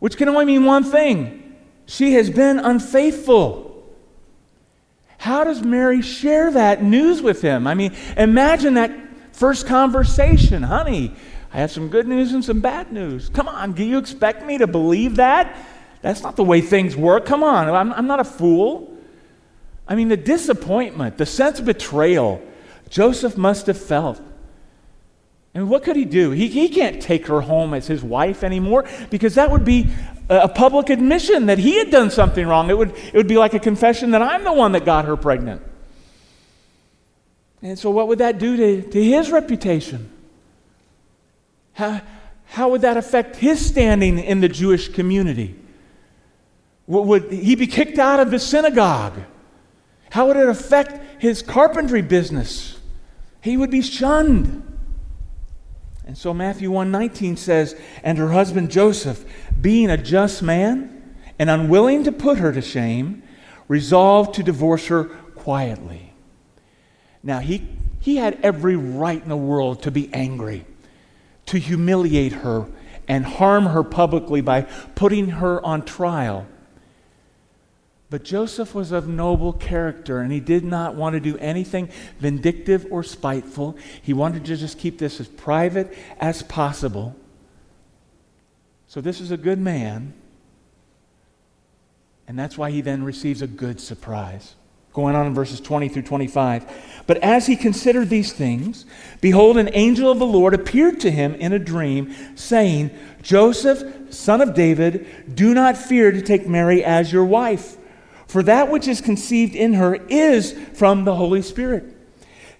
which 0.00 0.16
can 0.16 0.28
only 0.28 0.44
mean 0.44 0.64
one 0.64 0.84
thing 0.84 1.56
she 1.86 2.14
has 2.14 2.28
been 2.30 2.58
unfaithful. 2.58 3.84
How 5.18 5.44
does 5.44 5.62
Mary 5.62 6.02
share 6.02 6.50
that 6.52 6.82
news 6.82 7.20
with 7.20 7.42
him? 7.42 7.66
I 7.66 7.74
mean, 7.74 7.94
imagine 8.16 8.74
that 8.74 9.09
First 9.40 9.66
conversation, 9.66 10.62
honey, 10.62 11.14
I 11.50 11.60
have 11.60 11.70
some 11.70 11.88
good 11.88 12.06
news 12.06 12.32
and 12.32 12.44
some 12.44 12.60
bad 12.60 12.92
news. 12.92 13.30
Come 13.30 13.48
on, 13.48 13.72
do 13.72 13.82
you 13.82 13.96
expect 13.96 14.44
me 14.44 14.58
to 14.58 14.66
believe 14.66 15.16
that? 15.16 15.56
That's 16.02 16.22
not 16.22 16.36
the 16.36 16.44
way 16.44 16.60
things 16.60 16.94
work. 16.94 17.24
Come 17.24 17.42
on, 17.42 17.66
I'm, 17.70 17.90
I'm 17.94 18.06
not 18.06 18.20
a 18.20 18.24
fool. 18.24 18.94
I 19.88 19.94
mean, 19.94 20.08
the 20.08 20.16
disappointment, 20.18 21.16
the 21.16 21.24
sense 21.24 21.58
of 21.58 21.64
betrayal 21.64 22.42
Joseph 22.90 23.38
must 23.38 23.66
have 23.68 23.78
felt. 23.78 24.20
And 25.54 25.70
what 25.70 25.84
could 25.84 25.96
he 25.96 26.04
do? 26.04 26.32
He, 26.32 26.48
he 26.48 26.68
can't 26.68 27.00
take 27.00 27.26
her 27.28 27.40
home 27.40 27.72
as 27.72 27.86
his 27.86 28.02
wife 28.02 28.44
anymore 28.44 28.84
because 29.08 29.36
that 29.36 29.50
would 29.50 29.64
be 29.64 29.88
a, 30.28 30.40
a 30.40 30.48
public 30.48 30.90
admission 30.90 31.46
that 31.46 31.56
he 31.56 31.78
had 31.78 31.90
done 31.90 32.10
something 32.10 32.46
wrong. 32.46 32.68
It 32.68 32.76
would, 32.76 32.90
it 32.90 33.14
would 33.14 33.26
be 33.26 33.38
like 33.38 33.54
a 33.54 33.58
confession 33.58 34.10
that 34.10 34.20
I'm 34.20 34.44
the 34.44 34.52
one 34.52 34.72
that 34.72 34.84
got 34.84 35.06
her 35.06 35.16
pregnant. 35.16 35.62
And 37.62 37.78
so, 37.78 37.90
what 37.90 38.08
would 38.08 38.18
that 38.18 38.38
do 38.38 38.56
to, 38.56 38.82
to 38.90 39.04
his 39.04 39.30
reputation? 39.30 40.10
How, 41.74 42.00
how 42.46 42.70
would 42.70 42.82
that 42.82 42.96
affect 42.96 43.36
his 43.36 43.64
standing 43.64 44.18
in 44.18 44.40
the 44.40 44.48
Jewish 44.48 44.88
community? 44.88 45.56
Would 46.86 47.30
he 47.30 47.54
be 47.54 47.66
kicked 47.66 47.98
out 47.98 48.18
of 48.18 48.30
the 48.30 48.38
synagogue? 48.38 49.20
How 50.10 50.26
would 50.26 50.36
it 50.36 50.48
affect 50.48 51.22
his 51.22 51.40
carpentry 51.40 52.02
business? 52.02 52.78
He 53.40 53.56
would 53.56 53.70
be 53.70 53.82
shunned. 53.82 54.66
And 56.04 56.18
so 56.18 56.34
Matthew 56.34 56.72
1:19 56.72 57.36
says, 57.36 57.76
"And 58.02 58.18
her 58.18 58.32
husband 58.32 58.70
Joseph, 58.70 59.24
being 59.60 59.88
a 59.88 59.96
just 59.96 60.42
man 60.42 60.90
and 61.38 61.48
unwilling 61.48 62.02
to 62.04 62.12
put 62.12 62.38
her 62.38 62.52
to 62.52 62.60
shame, 62.60 63.22
resolved 63.68 64.34
to 64.34 64.42
divorce 64.42 64.88
her 64.88 65.04
quietly." 65.04 66.09
Now 67.22 67.38
he 67.40 67.68
he 68.00 68.16
had 68.16 68.38
every 68.42 68.76
right 68.76 69.22
in 69.22 69.28
the 69.28 69.36
world 69.36 69.82
to 69.82 69.90
be 69.90 70.12
angry, 70.12 70.64
to 71.46 71.58
humiliate 71.58 72.32
her 72.32 72.66
and 73.06 73.26
harm 73.26 73.66
her 73.66 73.82
publicly 73.82 74.40
by 74.40 74.62
putting 74.94 75.28
her 75.28 75.64
on 75.64 75.84
trial. 75.84 76.46
But 78.08 78.24
Joseph 78.24 78.74
was 78.74 78.90
of 78.90 79.06
noble 79.06 79.52
character, 79.52 80.20
and 80.20 80.32
he 80.32 80.40
did 80.40 80.64
not 80.64 80.96
want 80.96 81.14
to 81.14 81.20
do 81.20 81.36
anything 81.38 81.90
vindictive 82.18 82.86
or 82.90 83.04
spiteful. 83.04 83.76
He 84.02 84.12
wanted 84.12 84.44
to 84.46 84.56
just 84.56 84.78
keep 84.78 84.98
this 84.98 85.20
as 85.20 85.28
private 85.28 85.96
as 86.18 86.42
possible. 86.42 87.14
So, 88.88 89.00
this 89.00 89.20
is 89.20 89.30
a 89.30 89.36
good 89.36 89.60
man, 89.60 90.12
and 92.26 92.36
that's 92.36 92.58
why 92.58 92.72
he 92.72 92.80
then 92.80 93.04
receives 93.04 93.42
a 93.42 93.46
good 93.46 93.80
surprise. 93.80 94.56
Going 94.92 95.14
on 95.14 95.26
in 95.26 95.34
verses 95.34 95.60
20 95.60 95.88
through 95.88 96.02
25. 96.02 97.02
But 97.06 97.18
as 97.18 97.46
he 97.46 97.56
considered 97.56 98.08
these 98.08 98.32
things, 98.32 98.86
behold, 99.20 99.56
an 99.56 99.70
angel 99.72 100.10
of 100.10 100.18
the 100.18 100.26
Lord 100.26 100.54
appeared 100.54 101.00
to 101.00 101.10
him 101.10 101.34
in 101.34 101.52
a 101.52 101.58
dream, 101.58 102.14
saying, 102.34 102.90
Joseph, 103.22 104.12
son 104.12 104.40
of 104.40 104.54
David, 104.54 105.06
do 105.34 105.54
not 105.54 105.76
fear 105.76 106.10
to 106.10 106.22
take 106.22 106.48
Mary 106.48 106.84
as 106.84 107.12
your 107.12 107.24
wife 107.24 107.76
for 108.30 108.44
that 108.44 108.70
which 108.70 108.86
is 108.86 109.00
conceived 109.00 109.56
in 109.56 109.72
her 109.72 109.96
is 110.08 110.52
from 110.74 111.04
the 111.04 111.16
Holy 111.16 111.42
Spirit. 111.42 111.82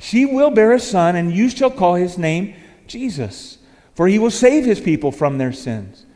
She 0.00 0.26
will 0.26 0.50
bear 0.50 0.72
a 0.72 0.80
son, 0.80 1.14
and 1.14 1.32
you 1.32 1.48
shall 1.48 1.70
call 1.70 1.94
his 1.94 2.18
name 2.18 2.56
Jesus, 2.88 3.58
for 3.94 4.08
he 4.08 4.18
will 4.18 4.32
save 4.32 4.64
his 4.64 4.80
people 4.80 5.12
from 5.12 5.38
their 5.38 5.52
sins. 5.52 6.06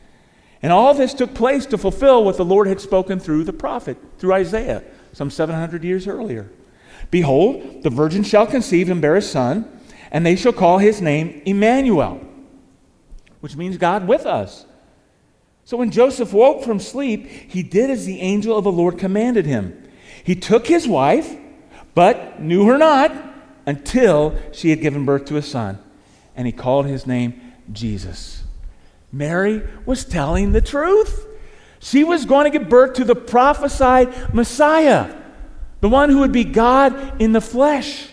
And 0.60 0.72
all 0.72 0.92
this 0.92 1.14
took 1.14 1.34
place 1.34 1.66
to 1.66 1.78
fulfill 1.78 2.24
what 2.24 2.36
the 2.36 2.44
Lord 2.44 2.66
had 2.66 2.80
spoken 2.80 3.20
through 3.20 3.44
the 3.44 3.52
prophet, 3.52 3.96
through 4.18 4.32
Isaiah, 4.32 4.82
some 5.14 5.30
700 5.30 5.82
years 5.84 6.06
earlier. 6.06 6.50
Behold, 7.10 7.82
the 7.82 7.90
virgin 7.90 8.22
shall 8.22 8.46
conceive 8.46 8.90
and 8.90 9.00
bear 9.00 9.16
a 9.16 9.22
son, 9.22 9.80
and 10.10 10.24
they 10.24 10.36
shall 10.36 10.52
call 10.52 10.78
his 10.78 11.00
name 11.00 11.42
Emmanuel, 11.44 12.20
which 13.40 13.56
means 13.56 13.76
God 13.76 14.06
with 14.06 14.26
us. 14.26 14.66
So 15.64 15.76
when 15.76 15.90
Joseph 15.90 16.32
woke 16.32 16.62
from 16.62 16.78
sleep, 16.78 17.26
he 17.26 17.62
did 17.62 17.90
as 17.90 18.04
the 18.04 18.20
angel 18.20 18.56
of 18.56 18.64
the 18.64 18.72
Lord 18.72 18.98
commanded 18.98 19.46
him. 19.46 19.82
He 20.22 20.34
took 20.34 20.66
his 20.66 20.86
wife, 20.86 21.34
but 21.94 22.40
knew 22.40 22.66
her 22.66 22.76
not 22.76 23.12
until 23.66 24.38
she 24.52 24.70
had 24.70 24.80
given 24.80 25.04
birth 25.04 25.24
to 25.26 25.36
a 25.36 25.42
son, 25.42 25.78
and 26.36 26.46
he 26.46 26.52
called 26.52 26.86
his 26.86 27.06
name 27.06 27.40
Jesus. 27.72 28.42
Mary 29.10 29.62
was 29.86 30.04
telling 30.04 30.52
the 30.52 30.60
truth. 30.60 31.26
She 31.84 32.02
was 32.02 32.24
going 32.24 32.50
to 32.50 32.58
give 32.58 32.70
birth 32.70 32.94
to 32.94 33.04
the 33.04 33.14
prophesied 33.14 34.34
Messiah, 34.34 35.14
the 35.82 35.88
one 35.90 36.08
who 36.08 36.20
would 36.20 36.32
be 36.32 36.44
God 36.44 37.20
in 37.20 37.32
the 37.32 37.42
flesh, 37.42 38.08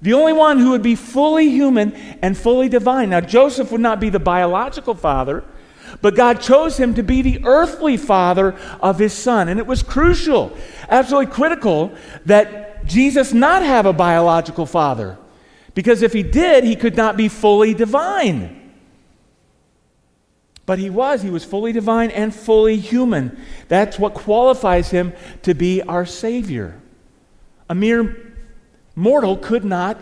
the 0.00 0.12
only 0.12 0.32
one 0.32 0.60
who 0.60 0.70
would 0.70 0.84
be 0.84 0.94
fully 0.94 1.50
human 1.50 1.92
and 2.22 2.38
fully 2.38 2.68
divine. 2.68 3.10
Now, 3.10 3.20
Joseph 3.20 3.72
would 3.72 3.80
not 3.80 3.98
be 3.98 4.08
the 4.08 4.20
biological 4.20 4.94
father 4.94 5.42
but 6.02 6.14
God 6.14 6.42
chose 6.42 6.78
him 6.78 6.94
to 6.94 7.02
be 7.02 7.22
the 7.22 7.40
earthly 7.44 7.96
father 7.96 8.54
of 8.80 8.98
his 8.98 9.14
son. 9.14 9.48
And 9.48 9.58
it 9.58 9.66
was 9.66 9.82
crucial, 9.82 10.54
absolutely 10.88 11.32
critical, 11.32 11.92
that 12.26 12.84
Jesus 12.84 13.32
not 13.32 13.62
have 13.62 13.86
a 13.86 13.92
biological 13.94 14.66
father. 14.66 15.18
Because 15.74 16.02
if 16.02 16.12
he 16.12 16.22
did, 16.22 16.62
he 16.62 16.76
could 16.76 16.94
not 16.94 17.16
be 17.16 17.28
fully 17.28 17.72
divine. 17.72 18.67
But 20.68 20.78
he 20.78 20.90
was. 20.90 21.22
He 21.22 21.30
was 21.30 21.46
fully 21.46 21.72
divine 21.72 22.10
and 22.10 22.32
fully 22.34 22.76
human. 22.76 23.40
That's 23.68 23.98
what 23.98 24.12
qualifies 24.12 24.90
him 24.90 25.14
to 25.44 25.54
be 25.54 25.80
our 25.80 26.04
Savior. 26.04 26.78
A 27.70 27.74
mere 27.74 28.34
mortal 28.94 29.38
could 29.38 29.64
not 29.64 29.98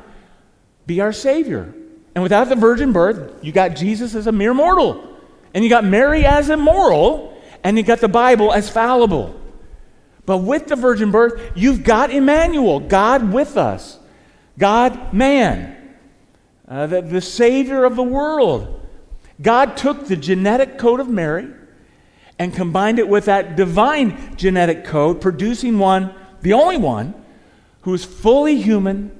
be 0.84 1.00
our 1.00 1.12
Savior. 1.12 1.72
And 2.16 2.22
without 2.24 2.48
the 2.48 2.56
virgin 2.56 2.90
birth, 2.90 3.44
you 3.44 3.52
got 3.52 3.76
Jesus 3.76 4.16
as 4.16 4.26
a 4.26 4.32
mere 4.32 4.52
mortal. 4.52 5.16
And 5.54 5.62
you 5.62 5.70
got 5.70 5.84
Mary 5.84 6.24
as 6.26 6.50
immoral, 6.50 7.40
and 7.62 7.76
you 7.76 7.84
got 7.84 8.00
the 8.00 8.08
Bible 8.08 8.52
as 8.52 8.68
fallible. 8.68 9.40
But 10.24 10.38
with 10.38 10.66
the 10.66 10.74
virgin 10.74 11.12
birth, 11.12 11.52
you've 11.54 11.84
got 11.84 12.10
Emmanuel, 12.10 12.80
God 12.80 13.32
with 13.32 13.56
us, 13.56 14.00
God 14.58 15.12
man, 15.12 15.94
uh, 16.66 16.88
the, 16.88 17.02
the 17.02 17.20
Savior 17.20 17.84
of 17.84 17.94
the 17.94 18.02
world. 18.02 18.85
God 19.40 19.76
took 19.76 20.06
the 20.06 20.16
genetic 20.16 20.78
code 20.78 21.00
of 21.00 21.08
Mary 21.08 21.48
and 22.38 22.54
combined 22.54 22.98
it 22.98 23.08
with 23.08 23.26
that 23.26 23.56
divine 23.56 24.36
genetic 24.36 24.84
code, 24.84 25.20
producing 25.20 25.78
one, 25.78 26.14
the 26.42 26.52
only 26.52 26.76
one, 26.76 27.14
who 27.82 27.94
is 27.94 28.04
fully 28.04 28.60
human 28.60 29.10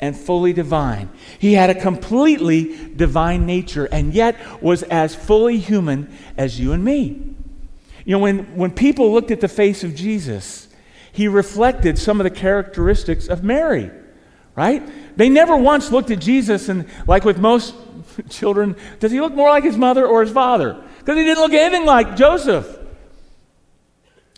and 0.00 0.16
fully 0.16 0.52
divine. 0.52 1.10
He 1.38 1.54
had 1.54 1.70
a 1.70 1.74
completely 1.74 2.90
divine 2.94 3.46
nature 3.46 3.86
and 3.90 4.12
yet 4.12 4.62
was 4.62 4.82
as 4.84 5.14
fully 5.14 5.58
human 5.58 6.14
as 6.36 6.60
you 6.60 6.72
and 6.72 6.84
me. 6.84 7.34
You 8.04 8.12
know, 8.12 8.18
when, 8.18 8.56
when 8.56 8.70
people 8.70 9.12
looked 9.12 9.30
at 9.30 9.40
the 9.40 9.48
face 9.48 9.82
of 9.82 9.94
Jesus, 9.94 10.68
he 11.12 11.28
reflected 11.28 11.98
some 11.98 12.20
of 12.20 12.24
the 12.24 12.30
characteristics 12.30 13.28
of 13.28 13.42
Mary, 13.42 13.90
right? 14.56 14.82
They 15.16 15.28
never 15.28 15.56
once 15.56 15.90
looked 15.90 16.10
at 16.10 16.18
Jesus 16.18 16.68
and, 16.68 16.86
like 17.06 17.24
with 17.24 17.38
most 17.38 17.74
children, 18.28 18.76
does 19.00 19.12
he 19.12 19.20
look 19.20 19.34
more 19.34 19.48
like 19.48 19.64
his 19.64 19.76
mother 19.76 20.06
or 20.06 20.22
his 20.22 20.32
father? 20.32 20.82
Because 20.98 21.16
he 21.16 21.24
didn't 21.24 21.42
look 21.42 21.52
anything 21.52 21.86
like 21.86 22.16
Joseph. 22.16 22.78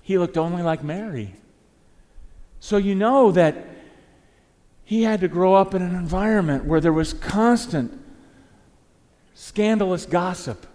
He 0.02 0.18
looked 0.18 0.36
only 0.36 0.62
like 0.62 0.84
Mary. 0.84 1.34
So 2.60 2.76
you 2.76 2.94
know 2.94 3.32
that 3.32 3.56
he 4.84 5.02
had 5.02 5.20
to 5.20 5.28
grow 5.28 5.54
up 5.54 5.74
in 5.74 5.82
an 5.82 5.94
environment 5.94 6.64
where 6.64 6.80
there 6.80 6.92
was 6.92 7.12
constant 7.12 8.02
scandalous 9.34 10.06
gossip. 10.06 10.66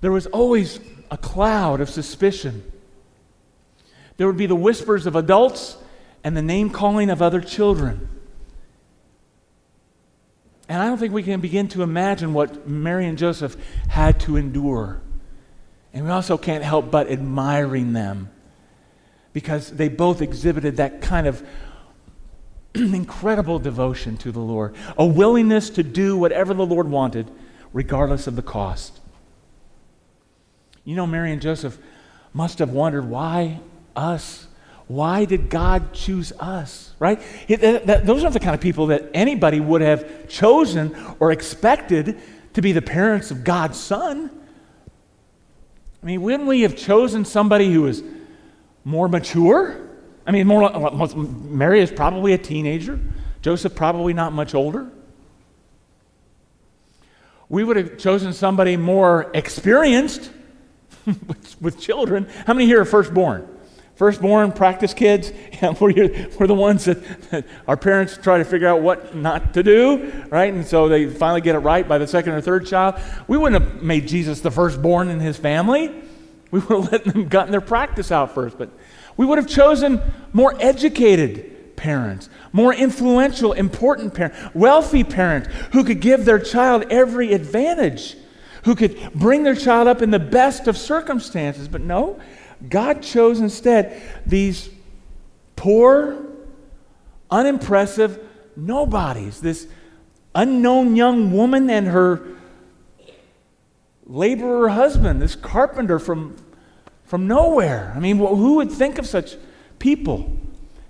There 0.00 0.12
was 0.12 0.26
always 0.26 0.80
a 1.10 1.16
cloud 1.16 1.80
of 1.80 1.88
suspicion. 1.88 2.70
There 4.16 4.26
would 4.26 4.36
be 4.36 4.46
the 4.46 4.56
whispers 4.56 5.06
of 5.06 5.16
adults 5.16 5.76
and 6.22 6.36
the 6.36 6.42
name 6.42 6.70
calling 6.70 7.08
of 7.08 7.22
other 7.22 7.40
children. 7.40 8.08
And 10.68 10.80
I 10.80 10.86
don't 10.86 10.98
think 10.98 11.12
we 11.12 11.22
can 11.22 11.40
begin 11.40 11.68
to 11.68 11.82
imagine 11.82 12.32
what 12.32 12.66
Mary 12.66 13.06
and 13.06 13.18
Joseph 13.18 13.56
had 13.88 14.20
to 14.20 14.36
endure. 14.36 15.00
And 15.92 16.04
we 16.04 16.10
also 16.10 16.38
can't 16.38 16.64
help 16.64 16.90
but 16.90 17.10
admiring 17.10 17.92
them 17.92 18.30
because 19.32 19.70
they 19.70 19.88
both 19.88 20.22
exhibited 20.22 20.78
that 20.78 21.02
kind 21.02 21.26
of 21.26 21.46
incredible 22.74 23.58
devotion 23.58 24.16
to 24.18 24.32
the 24.32 24.40
Lord, 24.40 24.74
a 24.96 25.04
willingness 25.04 25.70
to 25.70 25.82
do 25.82 26.16
whatever 26.16 26.54
the 26.54 26.64
Lord 26.64 26.88
wanted, 26.88 27.30
regardless 27.72 28.26
of 28.26 28.36
the 28.36 28.42
cost. 28.42 29.00
You 30.84 30.96
know, 30.96 31.06
Mary 31.06 31.32
and 31.32 31.42
Joseph 31.42 31.78
must 32.32 32.58
have 32.58 32.70
wondered 32.70 33.08
why 33.08 33.60
us? 33.94 34.46
Why 34.86 35.24
did 35.24 35.48
God 35.48 35.92
choose 35.92 36.32
us? 36.38 36.92
Right? 36.98 37.20
Those 37.48 38.22
aren't 38.22 38.34
the 38.34 38.40
kind 38.40 38.54
of 38.54 38.60
people 38.60 38.88
that 38.88 39.10
anybody 39.14 39.60
would 39.60 39.80
have 39.80 40.28
chosen 40.28 40.94
or 41.20 41.32
expected 41.32 42.20
to 42.54 42.62
be 42.62 42.72
the 42.72 42.82
parents 42.82 43.30
of 43.30 43.44
God's 43.44 43.78
son. 43.78 44.30
I 46.02 46.06
mean, 46.06 46.22
wouldn't 46.22 46.46
we 46.46 46.62
have 46.62 46.76
chosen 46.76 47.24
somebody 47.24 47.72
who 47.72 47.82
was 47.82 48.02
more 48.84 49.08
mature? 49.08 49.80
I 50.26 50.30
mean, 50.30 50.46
more, 50.46 50.70
Mary 51.16 51.80
is 51.80 51.90
probably 51.90 52.32
a 52.34 52.38
teenager, 52.38 53.00
Joseph 53.42 53.74
probably 53.74 54.14
not 54.14 54.32
much 54.32 54.54
older. 54.54 54.90
We 57.48 57.62
would 57.62 57.76
have 57.76 57.98
chosen 57.98 58.32
somebody 58.32 58.76
more 58.76 59.30
experienced 59.34 60.30
with, 61.06 61.56
with, 61.60 61.80
children. 61.80 62.26
How 62.46 62.54
many 62.54 62.66
here 62.66 62.80
are 62.80 62.86
firstborn? 62.86 63.46
Firstborn, 63.96 64.50
practice 64.50 64.92
kids, 64.92 65.32
we're, 65.80 66.28
we're 66.38 66.46
the 66.48 66.54
ones 66.54 66.86
that, 66.86 67.30
that, 67.30 67.46
our 67.68 67.76
parents 67.76 68.18
try 68.20 68.38
to 68.38 68.44
figure 68.44 68.66
out 68.66 68.82
what 68.82 69.14
not 69.14 69.54
to 69.54 69.62
do, 69.62 70.12
right? 70.30 70.52
And 70.52 70.66
so 70.66 70.88
they 70.88 71.06
finally 71.08 71.40
get 71.40 71.54
it 71.54 71.60
right 71.60 71.86
by 71.86 71.98
the 71.98 72.06
second 72.06 72.32
or 72.32 72.40
third 72.40 72.66
child. 72.66 72.96
We 73.28 73.36
wouldn't 73.36 73.62
have 73.62 73.82
made 73.82 74.08
Jesus 74.08 74.40
the 74.40 74.50
firstborn 74.50 75.10
in 75.10 75.20
his 75.20 75.36
family. 75.36 75.94
We 76.50 76.58
would 76.60 76.82
have 76.82 76.92
let 76.92 77.04
them 77.04 77.28
gotten 77.28 77.52
their 77.52 77.60
practice 77.60 78.10
out 78.10 78.34
first, 78.34 78.58
but 78.58 78.70
we 79.16 79.26
would 79.26 79.38
have 79.38 79.48
chosen 79.48 80.00
more 80.32 80.56
educated 80.58 81.76
parents, 81.76 82.28
more 82.52 82.74
influential, 82.74 83.52
important 83.52 84.14
parents, 84.14 84.38
wealthy 84.54 85.04
parents 85.04 85.48
who 85.72 85.84
could 85.84 86.00
give 86.00 86.24
their 86.24 86.40
child 86.40 86.84
every 86.90 87.32
advantage, 87.32 88.16
who 88.64 88.74
could 88.74 89.12
bring 89.14 89.44
their 89.44 89.54
child 89.54 89.86
up 89.86 90.02
in 90.02 90.10
the 90.10 90.18
best 90.18 90.66
of 90.66 90.76
circumstances. 90.76 91.68
But 91.68 91.82
no, 91.82 92.20
God 92.68 93.02
chose 93.02 93.40
instead 93.40 94.00
these 94.26 94.70
poor, 95.56 96.24
unimpressive 97.30 98.20
nobodies, 98.56 99.40
this 99.40 99.66
unknown 100.34 100.96
young 100.96 101.32
woman 101.32 101.70
and 101.70 101.86
her 101.88 102.20
laborer 104.06 104.68
husband, 104.68 105.22
this 105.22 105.34
carpenter 105.36 105.98
from, 105.98 106.36
from 107.04 107.26
nowhere. 107.26 107.92
I 107.96 108.00
mean, 108.00 108.18
who 108.18 108.56
would 108.56 108.70
think 108.70 108.98
of 108.98 109.06
such 109.06 109.36
people 109.78 110.30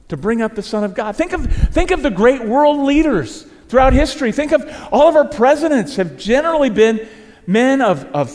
to 0.08 0.16
bring 0.16 0.42
up 0.42 0.54
the 0.54 0.62
Son 0.62 0.84
of 0.84 0.94
God? 0.94 1.16
Think 1.16 1.32
of, 1.32 1.46
think 1.46 1.90
of 1.90 2.02
the 2.02 2.10
great 2.10 2.44
world 2.44 2.78
leaders 2.80 3.46
throughout 3.68 3.92
history. 3.92 4.32
Think 4.32 4.52
of 4.52 4.64
all 4.92 5.08
of 5.08 5.16
our 5.16 5.26
presidents 5.26 5.96
have 5.96 6.16
generally 6.16 6.70
been 6.70 7.06
men 7.46 7.80
of, 7.80 8.04
of 8.06 8.30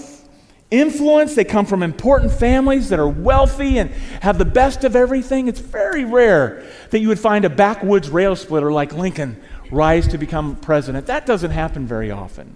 influence. 0.72 1.36
They 1.36 1.44
come 1.44 1.66
from 1.66 1.84
important 1.84 2.32
families 2.32 2.90
that 2.90 3.00
are 3.00 3.08
wealthy 3.08 3.80
and 3.80 3.90
have 4.22 4.38
the 4.38 4.46
best 4.46 4.84
of 4.84 4.96
everything. 4.96 5.48
It's 5.48 5.60
very 5.60 6.06
rare 6.06 6.66
that 6.92 7.00
you 7.00 7.08
would 7.08 7.20
find 7.20 7.46
a 7.46 7.50
backwoods 7.50 8.10
rail 8.10 8.36
splitter 8.36 8.72
like 8.72 8.94
Lincoln 8.94 9.42
rise 9.72 10.08
to 10.10 10.18
become 10.18 10.56
president. 10.56 11.08
That 11.08 11.26
doesn't 11.26 11.52
happen 11.52 11.86
very 11.86 12.12
often. 12.12 12.56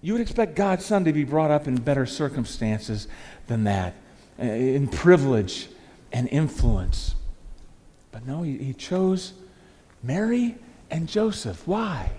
You 0.00 0.12
would 0.12 0.22
expect 0.22 0.54
God's 0.54 0.84
son 0.84 1.04
to 1.04 1.12
be 1.12 1.24
brought 1.24 1.50
up 1.50 1.66
in 1.66 1.76
better 1.76 2.04
circumstances 2.04 3.08
than 3.46 3.64
that, 3.64 3.94
uh, 4.38 4.42
in 4.42 4.88
privilege 4.88 5.68
and 6.12 6.28
influence. 6.28 7.14
But 8.12 8.26
no, 8.26 8.42
he, 8.42 8.58
he 8.58 8.72
chose 8.74 9.32
Mary 10.02 10.56
and 10.90 11.08
Joseph. 11.08 11.66
Why? 11.66 12.10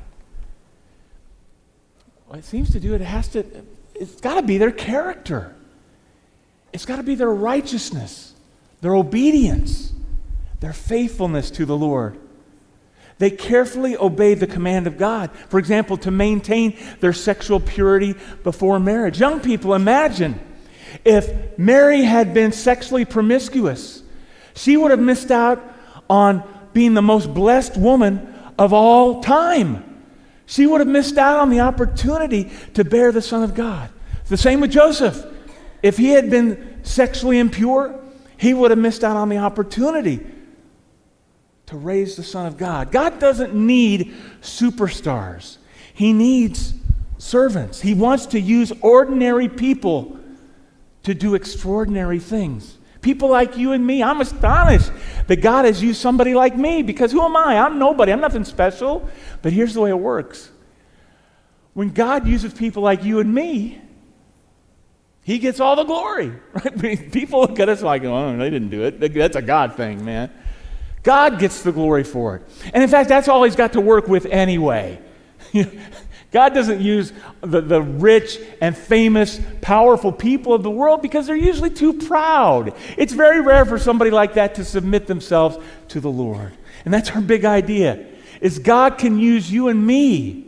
Well, 2.27 2.39
it 2.39 2.45
seems 2.45 2.71
to 2.71 2.79
do 2.79 2.95
it, 2.95 3.01
it 3.01 3.05
has 3.05 3.27
to 3.29 3.45
it's 3.95 4.21
got 4.21 4.35
to 4.35 4.41
be 4.41 4.57
their 4.57 4.71
character. 4.71 5.55
It's 6.73 6.85
got 6.85 6.97
to 6.97 7.03
be 7.03 7.15
their 7.15 7.33
righteousness, 7.33 8.33
their 8.81 8.95
obedience, 8.95 9.93
their 10.59 10.73
faithfulness 10.73 11.49
to 11.51 11.65
the 11.65 11.77
Lord. 11.77 12.19
They 13.17 13.29
carefully 13.29 13.95
obey 13.95 14.33
the 14.33 14.47
command 14.47 14.87
of 14.87 14.97
God. 14.97 15.31
For 15.47 15.57
example, 15.57 15.95
to 15.97 16.11
maintain 16.11 16.77
their 16.99 17.13
sexual 17.13 17.61
purity 17.61 18.13
before 18.43 18.79
marriage. 18.79 19.19
Young 19.19 19.39
people, 19.39 19.73
imagine 19.73 20.39
if 21.05 21.57
Mary 21.57 22.03
had 22.03 22.33
been 22.33 22.51
sexually 22.51 23.05
promiscuous, 23.05 24.03
she 24.53 24.75
would 24.75 24.91
have 24.91 24.99
missed 24.99 25.31
out 25.31 25.63
on 26.09 26.43
being 26.73 26.93
the 26.93 27.01
most 27.01 27.33
blessed 27.33 27.77
woman 27.77 28.33
of 28.57 28.73
all 28.73 29.21
time. 29.21 29.94
She 30.45 30.67
would 30.67 30.81
have 30.81 30.87
missed 30.87 31.17
out 31.17 31.39
on 31.39 31.49
the 31.49 31.61
opportunity 31.61 32.51
to 32.73 32.83
bear 32.83 33.11
the 33.11 33.21
Son 33.21 33.43
of 33.43 33.55
God. 33.55 33.89
The 34.27 34.37
same 34.37 34.59
with 34.59 34.71
Joseph. 34.71 35.25
If 35.81 35.97
he 35.97 36.09
had 36.09 36.29
been 36.29 36.79
sexually 36.83 37.39
impure, 37.39 37.99
he 38.37 38.53
would 38.53 38.71
have 38.71 38.79
missed 38.79 39.03
out 39.03 39.17
on 39.17 39.29
the 39.29 39.37
opportunity 39.37 40.25
to 41.67 41.77
raise 41.77 42.15
the 42.15 42.23
Son 42.23 42.45
of 42.45 42.57
God. 42.57 42.91
God 42.91 43.19
doesn't 43.19 43.53
need 43.53 44.13
superstars, 44.41 45.57
He 45.93 46.13
needs 46.13 46.73
servants. 47.17 47.81
He 47.81 47.93
wants 47.93 48.27
to 48.27 48.39
use 48.39 48.71
ordinary 48.81 49.49
people 49.49 50.19
to 51.03 51.13
do 51.13 51.35
extraordinary 51.35 52.19
things. 52.19 52.77
People 53.05 53.29
like 53.29 53.55
you 53.55 53.71
and 53.71 53.85
me, 53.85 54.01
I'm 54.01 54.19
astonished 54.19 54.91
that 55.27 55.35
God 55.35 55.65
has 55.65 55.79
used 55.79 56.01
somebody 56.01 56.33
like 56.33 56.57
me 56.57 56.81
because 56.81 57.11
who 57.11 57.21
am 57.21 57.37
I? 57.37 57.59
I'm 57.59 57.77
nobody. 57.77 58.11
I'm 58.11 58.19
nothing 58.19 58.43
special. 58.43 59.07
But 59.43 59.53
here's 59.53 59.75
the 59.75 59.81
way 59.81 59.91
it 59.91 59.99
works 59.99 60.49
when 61.75 61.89
God 61.91 62.27
uses 62.27 62.51
people 62.51 62.81
like 62.81 63.03
you 63.03 63.19
and 63.19 63.31
me, 63.31 63.79
He 65.21 65.37
gets 65.37 65.59
all 65.59 65.75
the 65.75 65.83
glory. 65.83 66.33
Right? 66.77 67.11
People 67.11 67.41
look 67.41 67.59
at 67.59 67.69
us 67.69 67.83
like, 67.83 68.03
oh, 68.03 68.37
they 68.37 68.49
didn't 68.49 68.69
do 68.69 68.85
it. 68.85 68.99
That's 68.99 69.35
a 69.35 69.41
God 69.43 69.75
thing, 69.75 70.03
man. 70.03 70.31
God 71.03 71.37
gets 71.37 71.61
the 71.61 71.71
glory 71.71 72.03
for 72.03 72.37
it. 72.37 72.41
And 72.73 72.81
in 72.81 72.89
fact, 72.89 73.07
that's 73.07 73.27
all 73.27 73.43
He's 73.43 73.55
got 73.55 73.73
to 73.73 73.81
work 73.81 74.07
with 74.07 74.25
anyway. 74.25 74.99
God 76.35 76.53
doesn't 76.53 76.81
use 76.81 77.13
the, 77.39 77.61
the 77.61 77.81
rich 77.81 78.41
and 78.59 78.77
famous, 78.77 79.39
powerful 79.61 80.11
people 80.11 80.53
of 80.53 80.63
the 80.63 80.69
world 80.69 81.01
because 81.01 81.27
they're 81.27 81.35
usually 81.37 81.69
too 81.69 81.93
proud. 81.93 82.73
It's 82.97 83.13
very 83.13 83.39
rare 83.39 83.63
for 83.63 83.79
somebody 83.79 84.11
like 84.11 84.33
that 84.33 84.55
to 84.55 84.65
submit 84.65 85.07
themselves 85.07 85.57
to 85.87 86.01
the 86.01 86.11
Lord. 86.11 86.51
And 86.83 86.93
that's 86.93 87.09
our 87.11 87.21
big 87.21 87.45
idea. 87.45 88.05
Is 88.41 88.59
God 88.59 88.97
can 88.97 89.17
use 89.17 89.49
you 89.49 89.69
and 89.69 89.87
me 89.87 90.45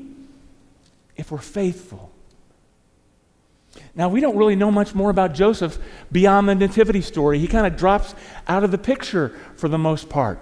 if 1.15 1.31
we're 1.31 1.37
faithful. 1.37 2.11
Now, 3.95 4.09
we 4.09 4.19
don't 4.19 4.35
really 4.35 4.57
know 4.57 4.71
much 4.71 4.93
more 4.93 5.09
about 5.09 5.33
Joseph 5.33 5.77
beyond 6.11 6.49
the 6.49 6.55
nativity 6.55 6.99
story. 6.99 7.39
He 7.39 7.47
kind 7.47 7.65
of 7.65 7.77
drops 7.77 8.13
out 8.45 8.65
of 8.65 8.71
the 8.71 8.77
picture 8.77 9.39
for 9.55 9.69
the 9.69 9.77
most 9.77 10.09
part. 10.09 10.37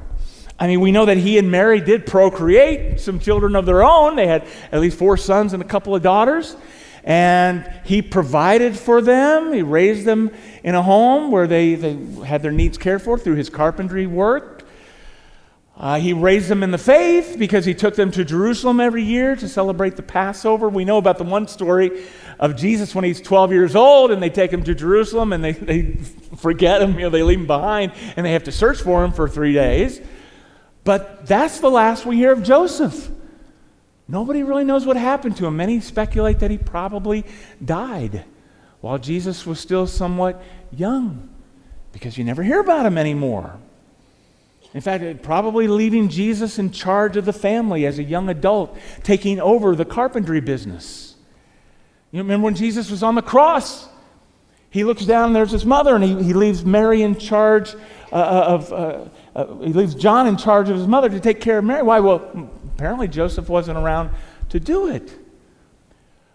I 0.57 0.67
mean, 0.67 0.79
we 0.79 0.91
know 0.91 1.05
that 1.05 1.17
he 1.17 1.37
and 1.37 1.51
Mary 1.51 1.81
did 1.81 2.05
procreate 2.05 2.99
some 2.99 3.19
children 3.19 3.55
of 3.55 3.65
their 3.65 3.83
own. 3.83 4.15
They 4.15 4.27
had 4.27 4.47
at 4.71 4.79
least 4.79 4.97
four 4.97 5.17
sons 5.17 5.53
and 5.53 5.61
a 5.61 5.65
couple 5.65 5.95
of 5.95 6.01
daughters. 6.01 6.55
And 7.03 7.69
he 7.83 8.01
provided 8.01 8.77
for 8.77 9.01
them. 9.01 9.53
He 9.53 9.61
raised 9.61 10.05
them 10.05 10.31
in 10.63 10.73
a 10.73 10.81
home 10.81 11.29
where 11.29 11.45
they, 11.45 11.75
they 11.75 11.95
had 12.25 12.41
their 12.41 12.51
needs 12.51 12.77
cared 12.77 13.01
for 13.01 13.19
through 13.19 13.35
his 13.35 13.49
carpentry 13.49 14.07
work. 14.07 14.63
Uh, 15.77 15.99
he 15.99 16.13
raised 16.13 16.47
them 16.47 16.63
in 16.63 16.71
the 16.71 16.77
faith 16.77 17.35
because 17.37 17.65
he 17.65 17.73
took 17.73 17.95
them 17.95 18.09
to 18.09 18.23
Jerusalem 18.23 18.79
every 18.79 19.03
year 19.03 19.35
to 19.35 19.49
celebrate 19.49 19.97
the 19.97 20.03
Passover. 20.03 20.69
We 20.69 20.85
know 20.85 20.97
about 20.97 21.17
the 21.17 21.25
one 21.25 21.49
story 21.49 22.05
of 22.39 22.55
Jesus 22.55 22.95
when 22.95 23.03
he's 23.03 23.19
12 23.19 23.51
years 23.51 23.75
old 23.75 24.09
and 24.09 24.23
they 24.23 24.29
take 24.29 24.51
him 24.51 24.63
to 24.63 24.73
Jerusalem 24.73 25.33
and 25.33 25.43
they, 25.43 25.51
they 25.51 25.95
forget 26.37 26.81
him, 26.81 26.93
you 26.93 27.01
know, 27.01 27.09
they 27.09 27.23
leave 27.23 27.39
him 27.39 27.47
behind 27.47 27.91
and 28.15 28.25
they 28.25 28.31
have 28.31 28.45
to 28.45 28.53
search 28.53 28.81
for 28.81 29.03
him 29.03 29.11
for 29.11 29.27
three 29.27 29.51
days. 29.51 29.99
But 30.85 31.25
that's 31.25 31.59
the 31.59 31.69
last 31.69 32.05
we 32.05 32.15
hear 32.15 32.31
of 32.31 32.43
Joseph. 32.43 33.09
Nobody 34.07 34.43
really 34.43 34.63
knows 34.63 34.85
what 34.85 34.95
happened 34.95 35.35
to 35.37 35.47
him. 35.47 35.57
Many 35.57 35.81
speculate 35.81 36.39
that 36.39 36.51
he 36.51 36.57
probably 36.57 37.25
died 37.63 38.23
while 38.81 38.99
Jesus 38.99 39.45
was 39.47 39.59
still 39.59 39.87
somewhat 39.87 40.41
young 40.71 41.27
because 41.91 42.17
you 42.17 42.23
never 42.23 42.43
hear 42.43 42.59
about 42.59 42.85
him 42.85 42.99
anymore. 42.99 43.57
In 44.75 44.81
fact, 44.81 45.23
probably 45.23 45.67
leaving 45.67 46.07
Jesus 46.09 46.59
in 46.59 46.69
charge 46.69 47.17
of 47.17 47.25
the 47.25 47.33
family 47.33 47.85
as 47.85 47.97
a 47.97 48.03
young 48.03 48.29
adult, 48.29 48.77
taking 49.03 49.39
over 49.39 49.75
the 49.75 49.85
carpentry 49.85 50.41
business. 50.41 51.15
You 52.11 52.19
remember 52.19 52.45
when 52.45 52.55
Jesus 52.55 52.91
was 52.91 53.01
on 53.01 53.15
the 53.15 53.21
cross? 53.21 53.87
He 54.69 54.83
looks 54.83 55.05
down, 55.05 55.27
and 55.27 55.35
there's 55.35 55.51
his 55.51 55.65
mother, 55.65 55.95
and 55.95 56.03
he, 56.03 56.21
he 56.21 56.33
leaves 56.33 56.65
Mary 56.65 57.01
in 57.01 57.15
charge 57.15 57.73
uh, 58.11 58.15
uh 58.15 58.45
of. 58.47 58.73
Uh, 58.73 59.05
uh, 59.35 59.57
he 59.57 59.73
leaves 59.73 59.95
John 59.95 60.27
in 60.27 60.37
charge 60.37 60.69
of 60.69 60.77
his 60.77 60.87
mother 60.87 61.09
to 61.09 61.19
take 61.19 61.41
care 61.41 61.57
of 61.57 61.65
Mary. 61.65 61.83
Why? 61.83 61.99
Well, 61.99 62.49
apparently 62.75 63.07
Joseph 63.07 63.49
wasn't 63.49 63.77
around 63.77 64.11
to 64.49 64.59
do 64.59 64.87
it. 64.87 65.17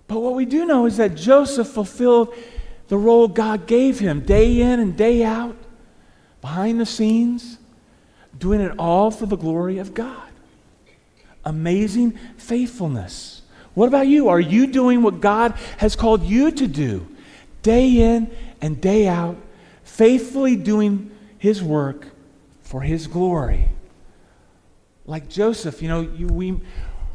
But 0.07 0.21
what 0.21 0.35
we 0.35 0.45
do 0.45 0.67
know 0.67 0.87
is 0.87 0.97
that 0.97 1.15
Joseph 1.15 1.69
fulfilled 1.69 2.35
the 2.89 2.99
role 2.99 3.29
God 3.29 3.69
gave 3.69 4.01
him 4.01 4.21
day 4.21 4.61
in 4.61 4.81
and 4.81 4.97
day 4.97 5.23
out, 5.23 5.57
behind 6.41 6.81
the 6.81 6.87
scenes, 6.87 7.59
doing 8.37 8.61
it 8.61 8.73
all 8.79 9.13
for 9.13 9.27
the 9.27 9.37
glory 9.37 9.79
of 9.79 9.95
God. 9.95 10.29
Amazing 11.45 12.19
faithfulness. 12.37 13.43
What 13.75 13.87
about 13.87 14.09
you? 14.09 14.29
Are 14.29 14.41
you 14.41 14.67
doing 14.67 15.03
what 15.03 15.21
God 15.21 15.55
has 15.77 15.95
called 15.95 16.25
you 16.25 16.51
to 16.51 16.67
do, 16.67 17.07
day 17.63 18.01
in 18.17 18.31
and 18.61 18.81
day 18.81 19.07
out, 19.07 19.37
faithfully 19.85 20.57
doing 20.57 21.13
His 21.41 21.63
work 21.63 22.07
for 22.61 22.83
his 22.83 23.07
glory. 23.07 23.71
Like 25.07 25.29
Joseph, 25.29 25.81
you 25.81 25.89
know, 25.89 26.03
you, 26.03 26.27
we, 26.27 26.61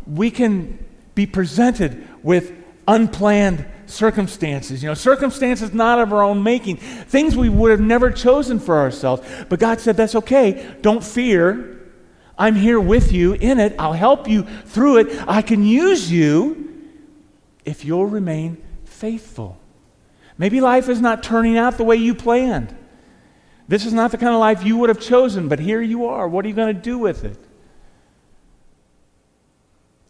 we 0.08 0.32
can 0.32 0.84
be 1.14 1.28
presented 1.28 2.06
with 2.24 2.52
unplanned 2.88 3.66
circumstances. 3.86 4.82
You 4.82 4.90
know, 4.90 4.96
circumstances 4.96 5.76
not 5.76 6.00
of 6.00 6.12
our 6.12 6.24
own 6.24 6.42
making, 6.42 6.78
things 6.78 7.38
we 7.38 7.50
would 7.50 7.70
have 7.70 7.80
never 7.80 8.10
chosen 8.10 8.60
for 8.60 8.80
ourselves. 8.80 9.22
But 9.48 9.60
God 9.60 9.80
said, 9.80 9.96
That's 9.96 10.16
okay. 10.16 10.76
Don't 10.82 11.04
fear. 11.04 11.72
I'm 12.36 12.56
here 12.56 12.80
with 12.80 13.12
you 13.14 13.34
in 13.34 13.60
it. 13.60 13.76
I'll 13.78 13.94
help 13.94 14.28
you 14.28 14.42
through 14.44 14.98
it. 14.98 15.24
I 15.28 15.44
can 15.44 15.64
use 15.64 16.12
you 16.12 16.84
if 17.64 17.86
you'll 17.86 18.08
remain 18.08 18.58
faithful. 18.86 19.60
Maybe 20.36 20.60
life 20.62 20.90
is 20.90 21.00
not 21.00 21.22
turning 21.22 21.60
out 21.60 21.78
the 21.78 21.84
way 21.84 21.96
you 21.96 22.16
planned. 22.16 22.76
This 23.68 23.86
is 23.86 23.94
not 23.94 24.12
the 24.12 24.18
kind 24.18 24.34
of 24.34 24.40
life 24.40 24.64
you 24.64 24.78
would 24.78 24.90
have 24.90 25.00
chosen, 25.00 25.48
but 25.48 25.60
here 25.60 25.82
you 25.82 26.06
are. 26.06 26.28
What 26.28 26.46
are 26.46 26.48
you 26.48 26.54
going 26.54 26.76
to 26.76 26.82
do 26.82 26.98
with 26.98 27.24
it? 27.24 27.38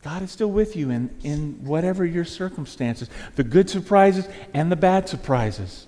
God 0.04 0.22
is 0.22 0.30
still 0.30 0.52
with 0.52 0.76
you 0.76 0.92
in, 0.92 1.10
in 1.24 1.64
whatever 1.66 2.06
your 2.06 2.26
circumstances, 2.26 3.10
the 3.36 3.44
good 3.44 3.70
surprises 3.70 4.28
and 4.54 4.72
the 4.72 4.76
bad 4.76 5.10
surprises. 5.10 5.88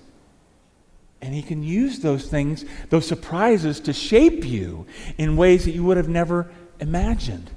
And 1.20 1.34
He 1.34 1.42
can 1.42 1.62
use 1.62 2.00
those 2.00 2.26
things, 2.26 2.64
those 2.88 3.06
surprises, 3.06 3.80
to 3.80 3.92
shape 3.92 4.44
you 4.44 4.86
in 5.18 5.36
ways 5.36 5.64
that 5.66 5.70
you 5.72 5.84
would 5.84 5.96
have 5.96 6.08
never 6.08 6.50
imagined. 6.80 7.50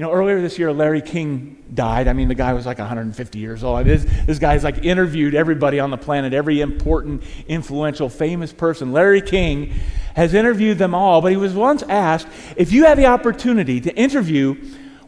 You 0.00 0.06
know, 0.06 0.12
earlier 0.12 0.40
this 0.40 0.58
year, 0.58 0.72
Larry 0.72 1.02
King 1.02 1.62
died. 1.74 2.08
I 2.08 2.14
mean, 2.14 2.28
the 2.28 2.34
guy 2.34 2.54
was 2.54 2.64
like 2.64 2.78
150 2.78 3.38
years 3.38 3.62
old. 3.62 3.84
This, 3.84 4.06
this 4.24 4.38
guy's 4.38 4.64
like 4.64 4.82
interviewed 4.82 5.34
everybody 5.34 5.78
on 5.78 5.90
the 5.90 5.98
planet, 5.98 6.32
every 6.32 6.62
important, 6.62 7.22
influential, 7.48 8.08
famous 8.08 8.50
person. 8.50 8.92
Larry 8.92 9.20
King 9.20 9.74
has 10.16 10.32
interviewed 10.32 10.78
them 10.78 10.94
all, 10.94 11.20
but 11.20 11.32
he 11.32 11.36
was 11.36 11.52
once 11.52 11.82
asked 11.82 12.26
if 12.56 12.72
you 12.72 12.86
had 12.86 12.96
the 12.96 13.04
opportunity 13.04 13.78
to 13.78 13.94
interview 13.94 14.54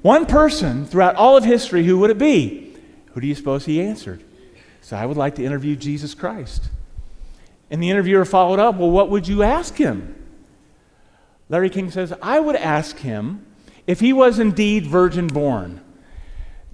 one 0.03 0.27
person 0.27 0.85
throughout 0.85 1.17
all 1.17 1.39
of 1.39 1.45
history, 1.45 1.85
who 1.85 1.97
would 2.01 2.11
it 2.11 2.19
be? 2.19 2.77
Who 3.15 3.23
do 3.23 3.27
you 3.27 3.35
suppose 3.35 3.65
he 3.65 3.81
answered? 3.81 4.23
So 4.83 4.99
I 4.99 5.07
would 5.07 5.17
like 5.17 5.37
to 5.37 5.43
interview 5.43 5.75
Jesus 5.75 6.13
Christ. 6.13 6.69
And 7.71 7.83
the 7.83 7.89
interviewer 7.89 8.27
followed 8.27 8.59
up, 8.59 8.77
Well, 8.77 8.91
what 8.91 9.09
would 9.09 9.27
you 9.27 9.43
ask 9.43 9.75
him? 9.75 10.23
Larry 11.49 11.71
King 11.71 11.91
says, 11.91 12.13
I 12.21 12.41
would 12.41 12.57
ask 12.57 12.99
him 12.99 13.47
if 13.87 14.01
he 14.01 14.13
was 14.13 14.39
indeed 14.39 14.87
virgin 14.87 15.27
born, 15.27 15.81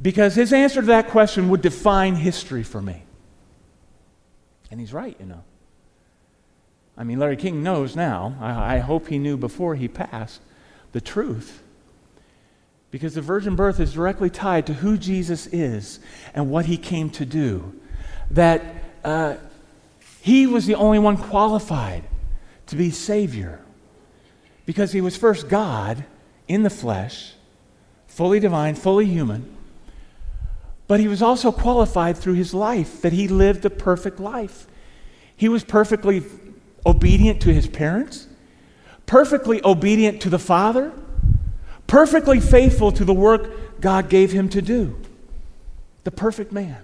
because 0.00 0.34
his 0.34 0.52
answer 0.52 0.80
to 0.80 0.86
that 0.88 1.08
question 1.08 1.48
would 1.48 1.62
define 1.62 2.14
history 2.14 2.62
for 2.62 2.80
me. 2.80 3.02
And 4.70 4.78
he's 4.78 4.92
right, 4.92 5.16
you 5.18 5.26
know. 5.26 5.42
I 6.96 7.04
mean, 7.04 7.18
Larry 7.18 7.36
King 7.36 7.62
knows 7.62 7.96
now, 7.96 8.36
I, 8.40 8.76
I 8.76 8.78
hope 8.78 9.08
he 9.08 9.18
knew 9.18 9.36
before 9.36 9.76
he 9.76 9.88
passed, 9.88 10.40
the 10.92 11.00
truth. 11.00 11.62
Because 12.90 13.14
the 13.14 13.22
virgin 13.22 13.54
birth 13.54 13.80
is 13.80 13.92
directly 13.94 14.30
tied 14.30 14.66
to 14.66 14.74
who 14.74 14.96
Jesus 14.96 15.46
is 15.48 16.00
and 16.34 16.50
what 16.50 16.66
he 16.66 16.76
came 16.76 17.10
to 17.10 17.24
do. 17.24 17.78
That 18.30 18.62
uh, 19.04 19.36
he 20.20 20.46
was 20.46 20.66
the 20.66 20.74
only 20.74 20.98
one 20.98 21.16
qualified 21.16 22.04
to 22.66 22.76
be 22.76 22.90
Savior. 22.90 23.60
Because 24.66 24.92
he 24.92 25.00
was 25.00 25.16
first 25.16 25.48
God 25.48 26.04
in 26.48 26.62
the 26.62 26.70
flesh, 26.70 27.34
fully 28.06 28.40
divine, 28.40 28.74
fully 28.74 29.06
human. 29.06 29.54
But 30.86 31.00
he 31.00 31.06
was 31.06 31.22
also 31.22 31.52
qualified 31.52 32.16
through 32.16 32.34
his 32.34 32.54
life, 32.54 33.02
that 33.02 33.12
he 33.12 33.28
lived 33.28 33.64
a 33.64 33.70
perfect 33.70 34.18
life. 34.18 34.66
He 35.36 35.48
was 35.48 35.62
perfectly 35.62 36.24
obedient 36.86 37.42
to 37.42 37.52
his 37.52 37.68
parents, 37.68 38.26
perfectly 39.06 39.60
obedient 39.64 40.20
to 40.22 40.30
the 40.30 40.38
Father, 40.38 40.92
perfectly 41.86 42.40
faithful 42.40 42.90
to 42.92 43.04
the 43.04 43.14
work 43.14 43.80
God 43.80 44.08
gave 44.08 44.32
him 44.32 44.48
to 44.48 44.62
do. 44.62 44.98
The 46.04 46.10
perfect 46.10 46.52
man. 46.52 46.78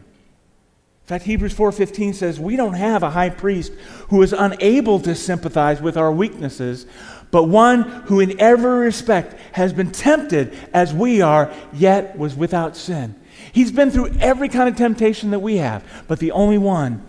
In 1.05 1.09
fact, 1.09 1.25
Hebrews 1.25 1.53
4:15 1.53 2.15
says, 2.15 2.41
"We 2.41 2.57
don't 2.57 2.75
have 2.75 3.03
a 3.03 3.11
high 3.11 3.29
priest 3.29 3.73
who 4.09 4.23
is 4.23 4.33
unable 4.33 5.01
to 5.01 5.15
sympathize 5.15 5.83
with 5.83 5.97
our 5.97 6.11
weaknesses, 6.11 6.87
but 7.35 7.49
one 7.49 7.83
who 7.83 8.21
in 8.21 8.41
every 8.41 8.79
respect 8.79 9.35
has 9.57 9.73
been 9.73 9.91
tempted 9.91 10.57
as 10.73 10.95
we 10.95 11.21
are, 11.21 11.53
yet 11.73 12.17
was 12.17 12.37
without 12.37 12.77
sin. 12.77 13.17
He's 13.51 13.73
been 13.73 13.91
through 13.91 14.15
every 14.21 14.49
kind 14.49 14.69
of 14.69 14.77
temptation 14.77 15.33
that 15.33 15.41
we 15.41 15.57
have, 15.57 15.83
but 16.07 16.21
the 16.21 16.31
only 16.31 16.59
one 16.59 17.05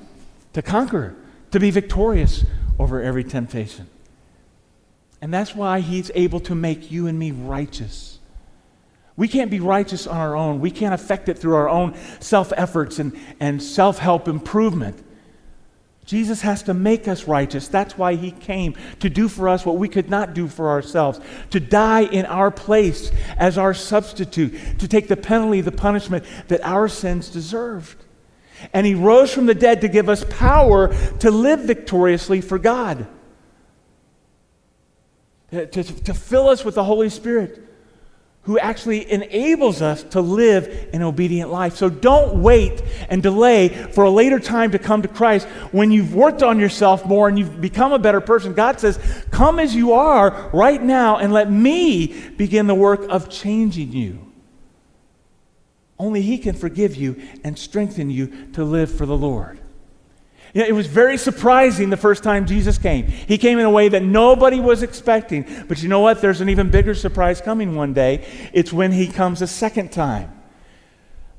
to 0.53 0.63
conquer, 0.63 1.13
to 1.51 1.59
be 1.59 1.69
victorious 1.69 2.43
over 2.79 3.03
every 3.03 3.23
temptation. 3.23 3.87
And 5.21 5.31
that's 5.31 5.53
why 5.53 5.81
he's 5.81 6.09
able 6.15 6.39
to 6.39 6.55
make 6.55 6.89
you 6.89 7.05
and 7.05 7.19
me 7.19 7.29
righteous. 7.29 8.17
We 9.15 9.27
can't 9.27 9.51
be 9.51 9.59
righteous 9.59 10.07
on 10.07 10.17
our 10.17 10.35
own. 10.35 10.59
We 10.59 10.71
can't 10.71 10.95
affect 10.95 11.29
it 11.29 11.37
through 11.37 11.53
our 11.53 11.69
own 11.69 11.93
self 12.19 12.51
efforts 12.57 12.97
and, 12.97 13.15
and 13.39 13.61
self 13.61 13.99
help 13.99 14.27
improvement. 14.27 15.05
Jesus 16.05 16.41
has 16.41 16.61
to 16.63 16.73
make 16.73 17.07
us 17.07 17.27
righteous. 17.27 17.67
That's 17.67 17.97
why 17.97 18.15
he 18.15 18.31
came 18.31 18.75
to 18.99 19.09
do 19.09 19.27
for 19.27 19.49
us 19.49 19.65
what 19.65 19.77
we 19.77 19.89
could 19.89 20.09
not 20.09 20.35
do 20.35 20.47
for 20.47 20.69
ourselves, 20.69 21.19
to 21.49 21.59
die 21.59 22.03
in 22.03 22.25
our 22.27 22.51
place 22.51 23.11
as 23.37 23.57
our 23.57 23.73
substitute, 23.73 24.79
to 24.79 24.87
take 24.87 25.07
the 25.07 25.17
penalty, 25.17 25.61
the 25.61 25.71
punishment 25.71 26.23
that 26.47 26.63
our 26.63 26.87
sins 26.87 27.29
deserved. 27.29 27.97
And 28.71 28.85
he 28.85 28.93
rose 28.93 29.33
from 29.33 29.47
the 29.47 29.55
dead 29.55 29.81
to 29.81 29.87
give 29.87 30.07
us 30.07 30.23
power 30.29 30.93
to 31.19 31.31
live 31.31 31.61
victoriously 31.61 32.39
for 32.41 32.59
God, 32.59 33.07
to, 35.49 35.65
to, 35.65 35.83
to 35.83 36.13
fill 36.13 36.49
us 36.49 36.63
with 36.63 36.75
the 36.75 36.83
Holy 36.83 37.09
Spirit 37.09 37.64
who 38.45 38.59
actually 38.59 39.11
enables 39.11 39.81
us 39.81 40.03
to 40.03 40.21
live 40.21 40.89
an 40.93 41.01
obedient 41.01 41.51
life. 41.51 41.75
So 41.75 41.89
don't 41.89 42.41
wait 42.41 42.81
and 43.09 43.21
delay 43.21 43.69
for 43.69 44.03
a 44.03 44.09
later 44.09 44.39
time 44.39 44.71
to 44.71 44.79
come 44.79 45.01
to 45.01 45.07
Christ 45.07 45.47
when 45.71 45.91
you've 45.91 46.13
worked 46.13 46.43
on 46.43 46.59
yourself 46.59 47.05
more 47.05 47.27
and 47.27 47.39
you've 47.39 47.59
become 47.59 47.91
a 47.91 47.99
better 47.99 48.21
person. 48.21 48.53
God 48.53 48.79
says, 48.79 48.99
Come 49.31 49.59
as 49.59 49.73
you 49.73 49.93
are 49.93 50.49
right 50.53 50.81
now 50.81 51.17
and 51.17 51.33
let 51.33 51.51
me 51.51 52.29
begin 52.37 52.67
the 52.67 52.75
work 52.75 53.01
of 53.09 53.29
changing 53.29 53.91
you. 53.91 54.31
Only 55.97 56.21
He 56.21 56.37
can 56.37 56.55
forgive 56.55 56.95
you 56.95 57.21
and 57.43 57.57
strengthen 57.57 58.11
you 58.11 58.51
to 58.53 58.63
live 58.63 58.95
for 58.95 59.07
the 59.07 59.17
Lord. 59.17 59.59
You 60.55 60.61
know, 60.61 60.67
it 60.67 60.71
was 60.71 60.87
very 60.87 61.17
surprising 61.17 61.89
the 61.89 61.97
first 61.97 62.23
time 62.23 62.45
Jesus 62.45 62.77
came. 62.77 63.07
He 63.07 63.37
came 63.37 63.59
in 63.59 63.65
a 63.65 63.69
way 63.69 63.89
that 63.89 64.01
nobody 64.01 64.61
was 64.61 64.83
expecting. 64.83 65.45
But 65.67 65.83
you 65.83 65.89
know 65.89 65.99
what? 65.99 66.21
There's 66.21 66.39
an 66.39 66.47
even 66.47 66.71
bigger 66.71 66.95
surprise 66.95 67.41
coming 67.41 67.75
one 67.75 67.91
day. 67.91 68.25
It's 68.53 68.71
when 68.71 68.93
he 68.93 69.07
comes 69.07 69.41
a 69.41 69.47
second 69.47 69.91
time. 69.91 70.31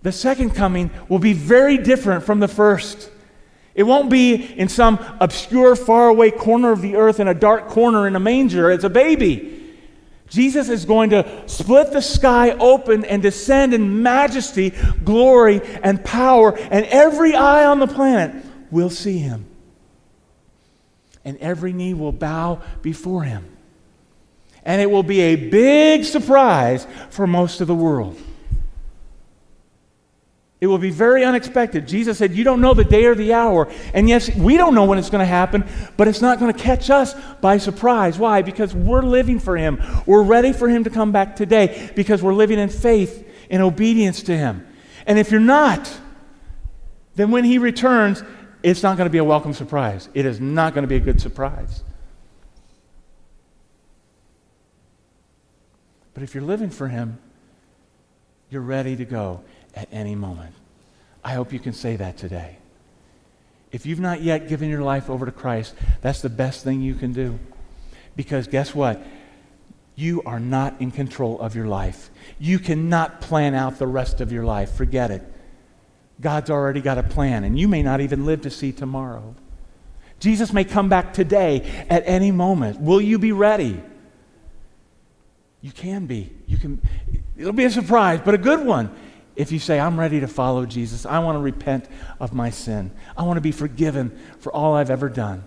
The 0.02 0.12
second 0.12 0.50
coming 0.50 0.90
will 1.08 1.18
be 1.18 1.32
very 1.32 1.78
different 1.78 2.24
from 2.24 2.40
the 2.40 2.46
first. 2.46 3.10
It 3.74 3.84
won't 3.84 4.10
be 4.10 4.34
in 4.34 4.68
some 4.68 4.98
obscure, 5.18 5.76
faraway 5.76 6.30
corner 6.30 6.70
of 6.70 6.82
the 6.82 6.96
earth 6.96 7.18
in 7.18 7.26
a 7.26 7.34
dark 7.34 7.68
corner 7.68 8.06
in 8.06 8.16
a 8.16 8.20
manger 8.20 8.70
as 8.70 8.84
a 8.84 8.90
baby. 8.90 9.62
Jesus 10.28 10.68
is 10.68 10.84
going 10.84 11.08
to 11.10 11.44
split 11.46 11.90
the 11.90 12.02
sky 12.02 12.50
open 12.50 13.02
and 13.06 13.22
descend 13.22 13.72
in 13.72 14.02
majesty, 14.02 14.74
glory, 15.04 15.62
and 15.82 16.04
power, 16.04 16.54
and 16.58 16.84
every 16.86 17.34
eye 17.34 17.64
on 17.64 17.78
the 17.78 17.86
planet 17.86 18.45
will 18.70 18.90
see 18.90 19.18
him. 19.18 19.46
And 21.24 21.38
every 21.38 21.72
knee 21.72 21.94
will 21.94 22.12
bow 22.12 22.62
before 22.82 23.24
him. 23.24 23.44
And 24.64 24.80
it 24.80 24.90
will 24.90 25.02
be 25.02 25.20
a 25.20 25.36
big 25.36 26.04
surprise 26.04 26.86
for 27.10 27.26
most 27.26 27.60
of 27.60 27.66
the 27.66 27.74
world. 27.74 28.20
It 30.58 30.68
will 30.68 30.78
be 30.78 30.90
very 30.90 31.22
unexpected. 31.22 31.86
Jesus 31.86 32.16
said, 32.16 32.34
You 32.34 32.42
don't 32.42 32.62
know 32.62 32.72
the 32.72 32.84
day 32.84 33.04
or 33.04 33.14
the 33.14 33.34
hour. 33.34 33.70
And 33.92 34.08
yes, 34.08 34.34
we 34.34 34.56
don't 34.56 34.74
know 34.74 34.84
when 34.84 34.98
it's 34.98 35.10
going 35.10 35.20
to 35.20 35.26
happen, 35.26 35.64
but 35.96 36.08
it's 36.08 36.22
not 36.22 36.38
going 36.38 36.52
to 36.52 36.58
catch 36.58 36.88
us 36.88 37.14
by 37.42 37.58
surprise. 37.58 38.18
Why? 38.18 38.40
Because 38.40 38.74
we're 38.74 39.02
living 39.02 39.38
for 39.38 39.56
Him. 39.56 39.82
We're 40.06 40.22
ready 40.22 40.52
for 40.52 40.68
Him 40.68 40.84
to 40.84 40.90
come 40.90 41.12
back 41.12 41.36
today 41.36 41.90
because 41.94 42.22
we're 42.22 42.34
living 42.34 42.58
in 42.58 42.70
faith, 42.70 43.28
in 43.50 43.60
obedience 43.60 44.22
to 44.24 44.36
Him. 44.36 44.66
And 45.06 45.18
if 45.18 45.30
you're 45.30 45.40
not, 45.40 45.94
then 47.16 47.30
when 47.30 47.44
He 47.44 47.58
returns, 47.58 48.22
it's 48.66 48.82
not 48.82 48.96
going 48.96 49.06
to 49.06 49.12
be 49.12 49.18
a 49.18 49.24
welcome 49.24 49.54
surprise. 49.54 50.08
It 50.12 50.26
is 50.26 50.40
not 50.40 50.74
going 50.74 50.82
to 50.82 50.88
be 50.88 50.96
a 50.96 51.00
good 51.00 51.20
surprise. 51.20 51.84
But 56.14 56.24
if 56.24 56.34
you're 56.34 56.42
living 56.42 56.70
for 56.70 56.88
Him, 56.88 57.18
you're 58.50 58.62
ready 58.62 58.96
to 58.96 59.04
go 59.04 59.42
at 59.76 59.88
any 59.92 60.16
moment. 60.16 60.52
I 61.22 61.34
hope 61.34 61.52
you 61.52 61.60
can 61.60 61.74
say 61.74 61.94
that 61.94 62.16
today. 62.16 62.58
If 63.70 63.86
you've 63.86 64.00
not 64.00 64.20
yet 64.20 64.48
given 64.48 64.68
your 64.68 64.82
life 64.82 65.08
over 65.08 65.26
to 65.26 65.32
Christ, 65.32 65.72
that's 66.00 66.20
the 66.20 66.28
best 66.28 66.64
thing 66.64 66.80
you 66.80 66.96
can 66.96 67.12
do. 67.12 67.38
Because 68.16 68.48
guess 68.48 68.74
what? 68.74 69.00
You 69.94 70.22
are 70.26 70.40
not 70.40 70.80
in 70.80 70.90
control 70.90 71.40
of 71.40 71.54
your 71.54 71.68
life. 71.68 72.10
You 72.40 72.58
cannot 72.58 73.20
plan 73.20 73.54
out 73.54 73.78
the 73.78 73.86
rest 73.86 74.20
of 74.20 74.32
your 74.32 74.44
life. 74.44 74.72
Forget 74.72 75.12
it. 75.12 75.35
God's 76.20 76.50
already 76.50 76.80
got 76.80 76.98
a 76.98 77.02
plan, 77.02 77.44
and 77.44 77.58
you 77.58 77.68
may 77.68 77.82
not 77.82 78.00
even 78.00 78.24
live 78.24 78.42
to 78.42 78.50
see 78.50 78.72
tomorrow. 78.72 79.34
Jesus 80.18 80.52
may 80.52 80.64
come 80.64 80.88
back 80.88 81.12
today 81.12 81.86
at 81.90 82.02
any 82.06 82.30
moment. 82.30 82.80
Will 82.80 83.00
you 83.00 83.18
be 83.18 83.32
ready? 83.32 83.82
You 85.60 85.72
can 85.72 86.06
be. 86.06 86.32
You 86.46 86.56
can 86.56 86.80
it'll 87.36 87.52
be 87.52 87.64
a 87.64 87.70
surprise, 87.70 88.20
but 88.24 88.34
a 88.34 88.38
good 88.38 88.64
one. 88.64 88.94
If 89.34 89.52
you 89.52 89.58
say, 89.58 89.78
I'm 89.78 90.00
ready 90.00 90.20
to 90.20 90.28
follow 90.28 90.64
Jesus, 90.64 91.04
I 91.04 91.18
want 91.18 91.36
to 91.36 91.40
repent 91.40 91.86
of 92.18 92.32
my 92.32 92.48
sin. 92.48 92.90
I 93.16 93.24
want 93.24 93.36
to 93.36 93.42
be 93.42 93.52
forgiven 93.52 94.18
for 94.38 94.50
all 94.50 94.74
I've 94.74 94.90
ever 94.90 95.10
done. 95.10 95.44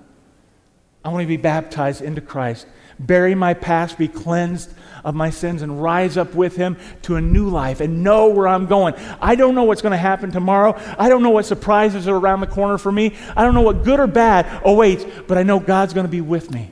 I 1.03 1.09
want 1.09 1.23
to 1.23 1.27
be 1.27 1.38
baptized 1.38 2.01
into 2.01 2.21
Christ, 2.21 2.67
bury 2.99 3.33
my 3.33 3.53
past, 3.53 3.97
be 3.97 4.07
cleansed 4.07 4.73
of 5.05 5.15
my 5.15 5.29
sins, 5.29 5.62
and 5.62 5.81
rise 5.81 6.17
up 6.17 6.35
with 6.35 6.57
Him 6.57 6.77
to 7.03 7.15
a 7.15 7.21
new 7.21 7.47
life 7.47 7.79
and 7.79 8.03
know 8.03 8.27
where 8.27 8.47
I'm 8.47 8.65
going. 8.65 8.95
I 9.21 9.35
don't 9.35 9.55
know 9.55 9.63
what's 9.63 9.81
going 9.81 9.93
to 9.93 9.97
happen 9.97 10.31
tomorrow. 10.31 10.77
I 10.97 11.07
don't 11.07 11.23
know 11.23 11.29
what 11.29 11.45
surprises 11.45 12.07
are 12.07 12.15
around 12.15 12.41
the 12.41 12.47
corner 12.47 12.77
for 12.77 12.91
me. 12.91 13.15
I 13.35 13.43
don't 13.43 13.53
know 13.53 13.62
what 13.62 13.83
good 13.83 13.99
or 13.99 14.07
bad 14.07 14.62
awaits, 14.65 15.05
but 15.27 15.38
I 15.38 15.43
know 15.43 15.59
God's 15.59 15.93
going 15.93 16.05
to 16.05 16.12
be 16.12 16.21
with 16.21 16.51
me. 16.51 16.71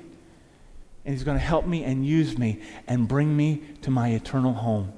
And 1.05 1.13
He's 1.13 1.23
going 1.23 1.37
to 1.37 1.43
help 1.43 1.65
me 1.65 1.85
and 1.85 2.05
use 2.05 2.37
me 2.37 2.61
and 2.85 3.07
bring 3.07 3.35
me 3.35 3.61
to 3.83 3.91
my 3.91 4.09
eternal 4.09 4.53
home. 4.53 4.91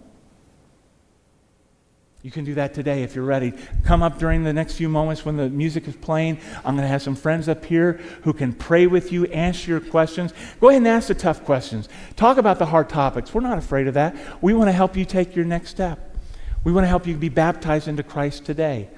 You 2.22 2.32
can 2.32 2.44
do 2.44 2.56
that 2.56 2.74
today 2.74 3.04
if 3.04 3.16
you're 3.16 3.24
ready. 3.24 3.54
Come 3.86 4.04
up 4.04 4.20
during 4.20 4.44
the 4.44 4.52
next 4.52 4.74
few 4.74 4.90
moments 4.90 5.24
when 5.24 5.38
the 5.38 5.50
music 5.50 5.88
is 5.88 5.96
playing. 5.96 6.38
I'm 6.66 6.76
going 6.76 6.84
to 6.84 6.90
have 6.90 7.02
some 7.02 7.16
friends 7.16 7.48
up 7.48 7.64
here 7.64 7.94
who 8.24 8.34
can 8.34 8.52
pray 8.52 8.88
with 8.88 9.14
you, 9.14 9.26
answer 9.26 9.72
your 9.72 9.80
questions. 9.80 10.34
Go 10.60 10.68
ahead 10.68 10.80
and 10.80 10.88
ask 10.88 11.08
the 11.08 11.14
tough 11.14 11.46
questions. 11.46 11.88
Talk 12.18 12.38
about 12.38 12.60
the 12.60 12.66
hard 12.66 12.90
topics. 12.90 13.34
We're 13.34 13.40
not 13.42 13.58
afraid 13.58 13.88
of 13.88 13.94
that. 13.94 14.18
We 14.42 14.54
want 14.54 14.68
to 14.68 14.74
help 14.74 14.98
you 14.98 15.06
take 15.06 15.34
your 15.34 15.46
next 15.46 15.70
step. 15.70 16.18
We 16.66 16.74
want 16.74 16.84
to 16.84 16.90
help 16.90 17.08
you 17.08 17.16
be 17.16 17.30
baptized 17.30 17.88
into 17.88 18.04
Christ 18.04 18.46
today. 18.46 18.90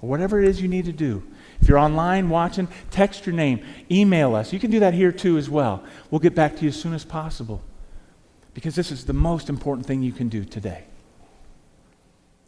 Whatever 0.00 0.40
it 0.40 0.48
is 0.48 0.62
you 0.62 0.68
need 0.68 0.86
to 0.86 0.92
do. 0.92 1.22
If 1.60 1.68
you're 1.68 1.78
online 1.78 2.30
watching, 2.30 2.68
text 2.90 3.26
your 3.26 3.34
name, 3.34 3.64
email 3.90 4.34
us. 4.34 4.52
You 4.52 4.58
can 4.58 4.70
do 4.70 4.80
that 4.80 4.94
here 4.94 5.12
too 5.12 5.36
as 5.36 5.48
well. 5.50 5.84
We'll 6.10 6.20
get 6.20 6.34
back 6.34 6.56
to 6.56 6.62
you 6.62 6.68
as 6.68 6.80
soon 6.80 6.94
as 6.94 7.04
possible 7.04 7.62
because 8.54 8.74
this 8.74 8.90
is 8.90 9.04
the 9.04 9.12
most 9.12 9.48
important 9.48 9.86
thing 9.86 10.02
you 10.02 10.12
can 10.12 10.28
do 10.28 10.44
today. 10.44 10.84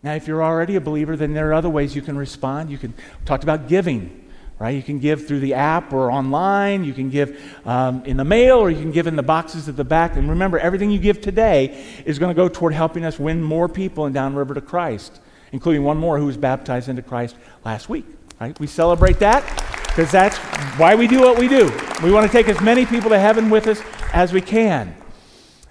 Now, 0.05 0.13
if 0.13 0.29
you're 0.29 0.45
already 0.45 0.77
a 0.77 0.83
believer, 0.83 1.17
then 1.17 1.33
there 1.33 1.49
are 1.49 1.55
other 1.55 1.71
ways 1.71 1.97
you 1.97 2.03
can 2.03 2.19
respond. 2.19 2.71
You 2.71 2.77
can 2.77 2.93
talk 3.25 3.43
about 3.43 3.69
giving, 3.69 4.31
right? 4.59 4.77
You 4.77 4.83
can 4.83 4.99
give 4.99 5.27
through 5.27 5.41
the 5.41 5.55
app 5.55 5.95
or 5.95 6.13
online. 6.13 6.85
You 6.85 6.93
can 6.93 7.09
give 7.09 7.41
um, 7.67 8.05
in 8.05 8.19
the 8.19 8.25
mail, 8.25 8.59
or 8.59 8.71
you 8.71 8.79
can 8.79 8.93
give 8.93 9.07
in 9.07 9.17
the 9.17 9.23
boxes 9.23 9.67
at 9.67 9.79
the 9.79 9.85
back. 9.85 10.17
And 10.17 10.29
remember, 10.29 10.59
everything 10.59 10.91
you 10.91 10.99
give 10.99 11.23
today 11.23 11.83
is 12.05 12.19
going 12.19 12.29
to 12.29 12.35
go 12.35 12.51
toward 12.51 12.75
helping 12.75 13.07
us 13.07 13.19
win 13.19 13.43
more 13.43 13.67
people 13.67 14.05
in 14.05 14.13
Downriver 14.13 14.53
to 14.53 14.61
Christ, 14.61 15.21
including 15.53 15.85
one 15.85 15.97
more 15.97 16.19
who 16.19 16.27
was 16.27 16.37
baptized 16.37 16.91
into 16.91 17.01
Christ 17.01 17.37
last 17.65 17.89
week. 17.89 18.05
Right? 18.39 18.61
We 18.61 18.67
celebrate 18.67 19.19
that 19.21 19.43
because 19.87 20.13
that's 20.13 20.37
why 20.77 20.95
we 20.97 21.07
do 21.07 21.21
what 21.21 21.39
we 21.39 21.49
do. 21.49 21.73
We 22.03 22.13
want 22.13 22.27
to 22.27 22.33
take 22.33 22.51
as 22.51 22.61
many 22.61 22.85
people 22.85 23.09
to 23.09 23.19
heaven 23.19 23.49
with 23.49 23.69
us 23.69 23.81
as 24.13 24.35
we 24.35 24.43
can. 24.43 24.95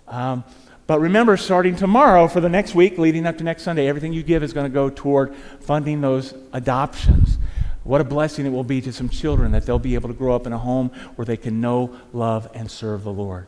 Um, 0.08 0.43
but 0.86 1.00
remember, 1.00 1.38
starting 1.38 1.76
tomorrow 1.76 2.28
for 2.28 2.41
the 2.41 2.50
next 2.50 2.76
week, 2.76 2.98
leading 2.98 3.26
up 3.26 3.38
to 3.38 3.43
next 3.43 3.63
Sunday, 3.63 3.88
everything 3.88 4.12
you 4.12 4.24
give 4.24 4.43
is 4.43 4.52
going 4.52 4.65
to 4.65 4.74
go 4.74 4.89
toward 4.89 5.36
funding 5.62 6.02
those 6.02 6.34
adoptions. 6.52 7.38
What 7.84 8.02
a 8.02 8.04
blessing 8.04 8.46
it 8.46 8.52
will 8.52 8.63
be 8.63 8.82
to 8.82 8.93
some 8.93 9.10
children 9.10 9.52
that 9.52 9.65
they'll 9.65 9.80
be 9.80 9.96
able 9.96 10.10
to 10.10 10.15
grow 10.15 10.36
up 10.36 10.48
in 10.48 10.54
a 10.54 10.58
home 10.58 10.89
where 11.15 11.26
they 11.26 11.38
can 11.38 11.62
know, 11.62 11.98
love, 12.12 12.50
and 12.54 12.69
serve 12.69 13.04
the 13.04 13.13
Lord. 13.13 13.48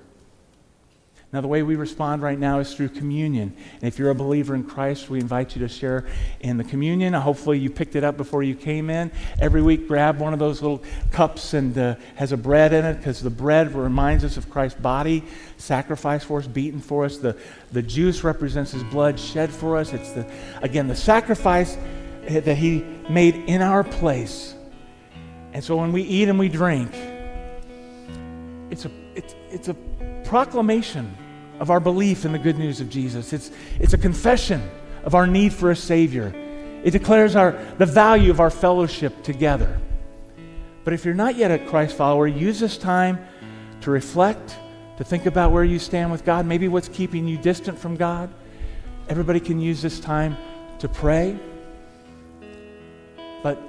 Now, 1.34 1.42
the 1.42 1.48
way 1.48 1.64
we 1.64 1.76
respond 1.76 2.22
right 2.22 2.40
now 2.40 2.60
is 2.60 2.74
through 2.74 2.90
communion. 2.90 3.54
And 3.74 3.84
if 3.84 4.00
you're 4.00 4.10
a 4.10 4.16
believer 4.16 4.56
in 4.56 4.64
Christ, 4.64 5.10
we 5.10 5.20
invite 5.20 5.56
you 5.56 5.62
to 5.64 5.68
share 5.68 6.06
in 6.40 6.56
the 6.56 6.64
communion. 6.64 7.12
Hopefully, 7.14 7.60
you 7.60 7.70
picked 7.70 7.98
it 7.98 8.06
up 8.06 8.16
before 8.16 8.42
you 8.42 8.56
came 8.56 8.90
in. 8.90 9.12
Every 9.40 9.62
week, 9.62 9.88
grab 9.88 10.20
one 10.20 10.32
of 10.32 10.40
those 10.40 10.62
little 10.62 10.82
cups 11.12 11.54
and 11.54 11.78
uh, 11.78 11.96
has 12.16 12.32
a 12.32 12.38
bread 12.38 12.72
in 12.72 12.86
it 12.86 12.98
because 12.98 13.22
the 13.22 13.30
bread 13.30 13.76
reminds 13.76 14.24
us 14.24 14.38
of 14.38 14.50
Christ's 14.50 14.80
body, 14.80 15.24
sacrificed 15.58 16.26
for 16.26 16.40
us, 16.40 16.48
beaten 16.48 16.80
for 16.80 17.04
us. 17.04 17.18
The, 17.18 17.36
the 17.74 17.82
juice 17.82 18.24
represents 18.24 18.72
his 18.72 18.84
blood 18.84 19.20
shed 19.20 19.52
for 19.52 19.76
us. 19.76 19.92
It's, 19.92 20.12
the, 20.12 20.32
again, 20.62 20.88
the 20.88 20.96
sacrifice 20.96 21.78
that 22.30 22.58
he 22.58 22.86
made 23.10 23.36
in 23.48 23.62
our 23.62 23.84
place. 23.84 24.56
And 25.54 25.64
so 25.64 25.76
when 25.76 25.92
we 25.92 26.02
eat 26.04 26.30
and 26.30 26.40
we 26.40 26.50
drink, 26.50 26.92
it's 28.70 28.86
a, 28.86 28.92
it's, 29.16 29.36
it's 29.52 29.68
a 29.68 29.76
proclamation 30.26 31.16
of 31.60 31.70
our 31.70 31.80
belief 31.80 32.26
in 32.26 32.32
the 32.32 32.40
good 32.40 32.58
news 32.58 32.82
of 32.82 32.90
Jesus. 32.90 33.32
It's, 33.34 33.52
it's 33.80 33.94
a 33.94 33.98
confession 33.98 34.70
of 35.04 35.16
our 35.16 35.28
need 35.28 35.54
for 35.54 35.72
a 35.72 35.76
Savior. 35.76 36.34
It 36.84 36.92
declares 36.92 37.36
our, 37.36 37.52
the 37.78 37.86
value 37.86 38.32
of 38.32 38.40
our 38.40 38.50
fellowship 38.50 39.24
together. 39.24 39.80
But 40.84 40.94
if 40.94 41.06
you're 41.06 41.16
not 41.16 41.36
yet 41.36 41.52
a 41.52 41.58
Christ 41.58 41.96
follower, 41.98 42.28
use 42.28 42.60
this 42.60 42.78
time 42.78 43.20
to 43.82 43.92
reflect, 43.92 44.56
to 44.98 45.04
think 45.04 45.26
about 45.26 45.52
where 45.52 45.64
you 45.64 45.80
stand 45.80 46.12
with 46.12 46.26
God, 46.26 46.46
maybe 46.46 46.68
what's 46.68 46.90
keeping 46.90 47.28
you 47.28 47.38
distant 47.38 47.80
from 47.80 47.96
God. 47.96 48.30
Everybody 49.10 49.40
can 49.40 49.60
use 49.60 49.82
this 49.82 50.00
time 50.00 50.38
to 50.80 50.88
pray. 50.88 51.40
But 53.42 53.62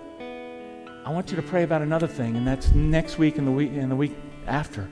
I 1.05 1.11
want 1.11 1.31
you 1.31 1.37
to 1.37 1.43
pray 1.43 1.63
about 1.63 1.83
another 1.83 2.07
thing, 2.07 2.37
and 2.37 2.47
that's 2.47 2.73
next 2.73 3.19
week 3.19 3.39
and 3.39 3.47
the 3.47 3.53
week 3.53 3.71
and 3.73 3.91
the 3.91 3.97
week 3.97 4.15
after. 4.47 4.89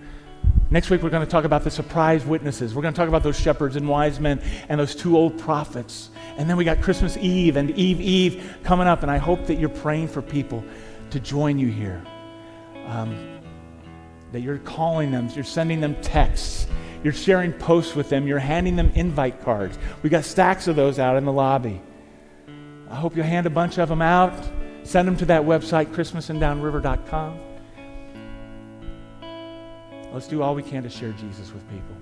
Next 0.70 0.90
week, 0.90 1.02
we're 1.02 1.10
going 1.10 1.24
to 1.24 1.30
talk 1.30 1.44
about 1.44 1.62
the 1.62 1.70
surprise 1.70 2.24
witnesses. 2.24 2.74
We're 2.74 2.82
going 2.82 2.94
to 2.94 2.98
talk 2.98 3.08
about 3.08 3.22
those 3.22 3.38
shepherds 3.38 3.76
and 3.76 3.88
wise 3.88 4.18
men 4.18 4.42
and 4.68 4.80
those 4.80 4.94
two 4.94 5.16
old 5.16 5.38
prophets. 5.38 6.10
And 6.36 6.50
then 6.50 6.56
we 6.56 6.64
got 6.64 6.80
Christmas 6.80 7.16
Eve 7.18 7.56
and 7.56 7.70
Eve 7.72 8.00
Eve 8.00 8.56
coming 8.64 8.88
up. 8.88 9.02
And 9.02 9.10
I 9.10 9.18
hope 9.18 9.46
that 9.46 9.56
you're 9.56 9.68
praying 9.68 10.08
for 10.08 10.20
people 10.20 10.64
to 11.10 11.20
join 11.20 11.58
you 11.58 11.68
here. 11.68 12.02
Um, 12.86 13.40
that 14.32 14.40
you're 14.40 14.58
calling 14.58 15.12
them, 15.12 15.28
you're 15.32 15.44
sending 15.44 15.80
them 15.80 15.94
texts, 16.02 16.66
you're 17.04 17.12
sharing 17.12 17.52
posts 17.52 17.94
with 17.94 18.08
them, 18.08 18.26
you're 18.26 18.40
handing 18.40 18.74
them 18.74 18.90
invite 18.96 19.40
cards. 19.42 19.78
We 20.02 20.10
got 20.10 20.24
stacks 20.24 20.66
of 20.66 20.74
those 20.74 20.98
out 20.98 21.16
in 21.16 21.24
the 21.24 21.32
lobby. 21.32 21.80
I 22.90 22.96
hope 22.96 23.14
you'll 23.14 23.26
hand 23.26 23.46
a 23.46 23.50
bunch 23.50 23.78
of 23.78 23.88
them 23.88 24.02
out. 24.02 24.34
Send 24.82 25.06
them 25.06 25.16
to 25.18 25.26
that 25.26 25.42
website, 25.42 25.86
christmasindownriver.com. 25.94 27.53
Let's 30.14 30.28
do 30.28 30.42
all 30.42 30.54
we 30.54 30.62
can 30.62 30.84
to 30.84 30.88
share 30.88 31.10
Jesus 31.12 31.52
with 31.52 31.68
people. 31.68 31.96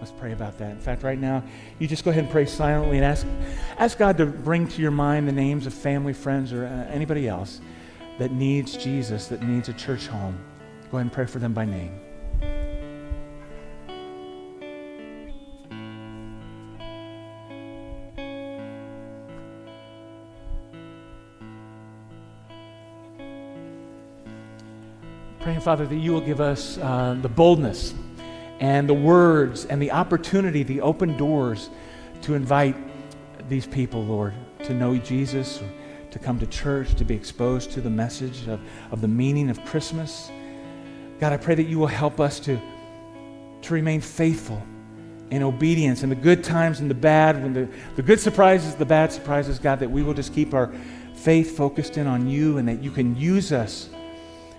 Let's 0.00 0.10
pray 0.10 0.32
about 0.32 0.58
that. 0.58 0.72
In 0.72 0.80
fact, 0.80 1.04
right 1.04 1.18
now, 1.18 1.44
you 1.78 1.86
just 1.86 2.04
go 2.04 2.10
ahead 2.10 2.24
and 2.24 2.32
pray 2.32 2.44
silently 2.44 2.96
and 2.96 3.04
ask, 3.04 3.24
ask 3.78 3.96
God 3.98 4.16
to 4.18 4.26
bring 4.26 4.66
to 4.66 4.82
your 4.82 4.90
mind 4.90 5.28
the 5.28 5.32
names 5.32 5.64
of 5.64 5.72
family, 5.72 6.12
friends, 6.12 6.52
or 6.52 6.66
uh, 6.66 6.92
anybody 6.92 7.28
else 7.28 7.60
that 8.18 8.32
needs 8.32 8.76
Jesus, 8.76 9.28
that 9.28 9.44
needs 9.44 9.68
a 9.68 9.74
church 9.74 10.08
home. 10.08 10.36
Go 10.90 10.96
ahead 10.96 11.02
and 11.02 11.12
pray 11.12 11.26
for 11.26 11.38
them 11.38 11.54
by 11.54 11.64
name. 11.64 12.00
Praying, 25.60 25.78
Father, 25.78 25.86
that 25.86 26.00
you 26.00 26.12
will 26.12 26.20
give 26.20 26.40
us 26.40 26.78
uh, 26.78 27.16
the 27.20 27.28
boldness 27.28 27.94
and 28.60 28.88
the 28.88 28.94
words 28.94 29.66
and 29.66 29.80
the 29.80 29.90
opportunity, 29.90 30.62
the 30.62 30.80
open 30.80 31.16
doors 31.16 31.68
to 32.22 32.34
invite 32.34 32.76
these 33.48 33.66
people, 33.66 34.04
Lord, 34.04 34.32
to 34.64 34.72
know 34.72 34.96
Jesus, 34.96 35.62
to 36.10 36.18
come 36.18 36.38
to 36.38 36.46
church, 36.46 36.94
to 36.94 37.04
be 37.04 37.14
exposed 37.14 37.72
to 37.72 37.80
the 37.80 37.90
message 37.90 38.48
of, 38.48 38.60
of 38.90 39.00
the 39.00 39.08
meaning 39.08 39.50
of 39.50 39.62
Christmas. 39.66 40.30
God, 41.18 41.32
I 41.32 41.36
pray 41.36 41.54
that 41.54 41.64
you 41.64 41.78
will 41.78 41.86
help 41.86 42.20
us 42.20 42.40
to, 42.40 42.58
to 43.62 43.74
remain 43.74 44.00
faithful 44.00 44.62
in 45.30 45.42
obedience 45.42 46.02
in 46.02 46.08
the 46.08 46.14
good 46.14 46.42
times 46.42 46.80
and 46.80 46.90
the 46.90 46.94
bad, 46.94 47.42
when 47.42 47.52
the, 47.52 47.68
the 47.96 48.02
good 48.02 48.18
surprises, 48.18 48.74
the 48.74 48.86
bad 48.86 49.12
surprises, 49.12 49.58
God, 49.58 49.78
that 49.80 49.90
we 49.90 50.02
will 50.02 50.14
just 50.14 50.34
keep 50.34 50.54
our 50.54 50.72
faith 51.14 51.56
focused 51.56 51.98
in 51.98 52.06
on 52.06 52.26
you 52.28 52.58
and 52.58 52.66
that 52.66 52.82
you 52.82 52.90
can 52.90 53.14
use 53.14 53.52
us 53.52 53.90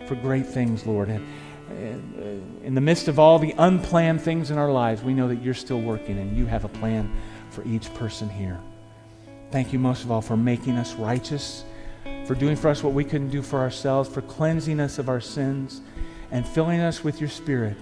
for 0.07 0.15
great 0.15 0.45
things, 0.45 0.85
Lord. 0.85 1.09
And 1.09 1.25
uh, 1.71 2.65
in 2.65 2.75
the 2.75 2.81
midst 2.81 3.07
of 3.07 3.19
all 3.19 3.39
the 3.39 3.53
unplanned 3.57 4.21
things 4.21 4.51
in 4.51 4.57
our 4.57 4.71
lives, 4.71 5.01
we 5.03 5.13
know 5.13 5.27
that 5.27 5.41
you're 5.41 5.53
still 5.53 5.81
working 5.81 6.19
and 6.19 6.35
you 6.35 6.45
have 6.45 6.65
a 6.65 6.69
plan 6.69 7.11
for 7.49 7.63
each 7.65 7.93
person 7.93 8.29
here. 8.29 8.59
Thank 9.51 9.73
you 9.73 9.79
most 9.79 10.03
of 10.03 10.11
all 10.11 10.21
for 10.21 10.37
making 10.37 10.77
us 10.77 10.93
righteous, 10.95 11.65
for 12.25 12.35
doing 12.35 12.55
for 12.55 12.69
us 12.69 12.83
what 12.83 12.93
we 12.93 13.03
couldn't 13.03 13.29
do 13.29 13.41
for 13.41 13.59
ourselves, 13.59 14.09
for 14.09 14.21
cleansing 14.21 14.79
us 14.79 14.97
of 14.97 15.09
our 15.09 15.21
sins, 15.21 15.81
and 16.31 16.47
filling 16.47 16.79
us 16.79 17.03
with 17.03 17.19
your 17.19 17.29
Spirit 17.29 17.75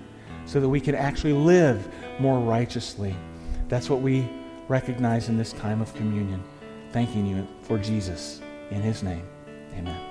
so 0.46 0.60
that 0.60 0.68
we 0.68 0.82
can 0.82 0.96
actually 0.96 1.34
live 1.34 1.88
more 2.20 2.40
righteously. 2.40 3.16
That's 3.68 3.90
what 3.90 4.02
we 4.02 4.28
recognize 4.68 5.30
in 5.30 5.38
this 5.38 5.54
time 5.54 5.80
of 5.80 5.94
communion. 5.94 6.44
Thanking 6.92 7.28
you 7.28 7.48
for 7.62 7.78
Jesus. 7.78 8.42
In 8.72 8.82
his 8.82 9.04
name, 9.04 9.28
amen. 9.76 10.09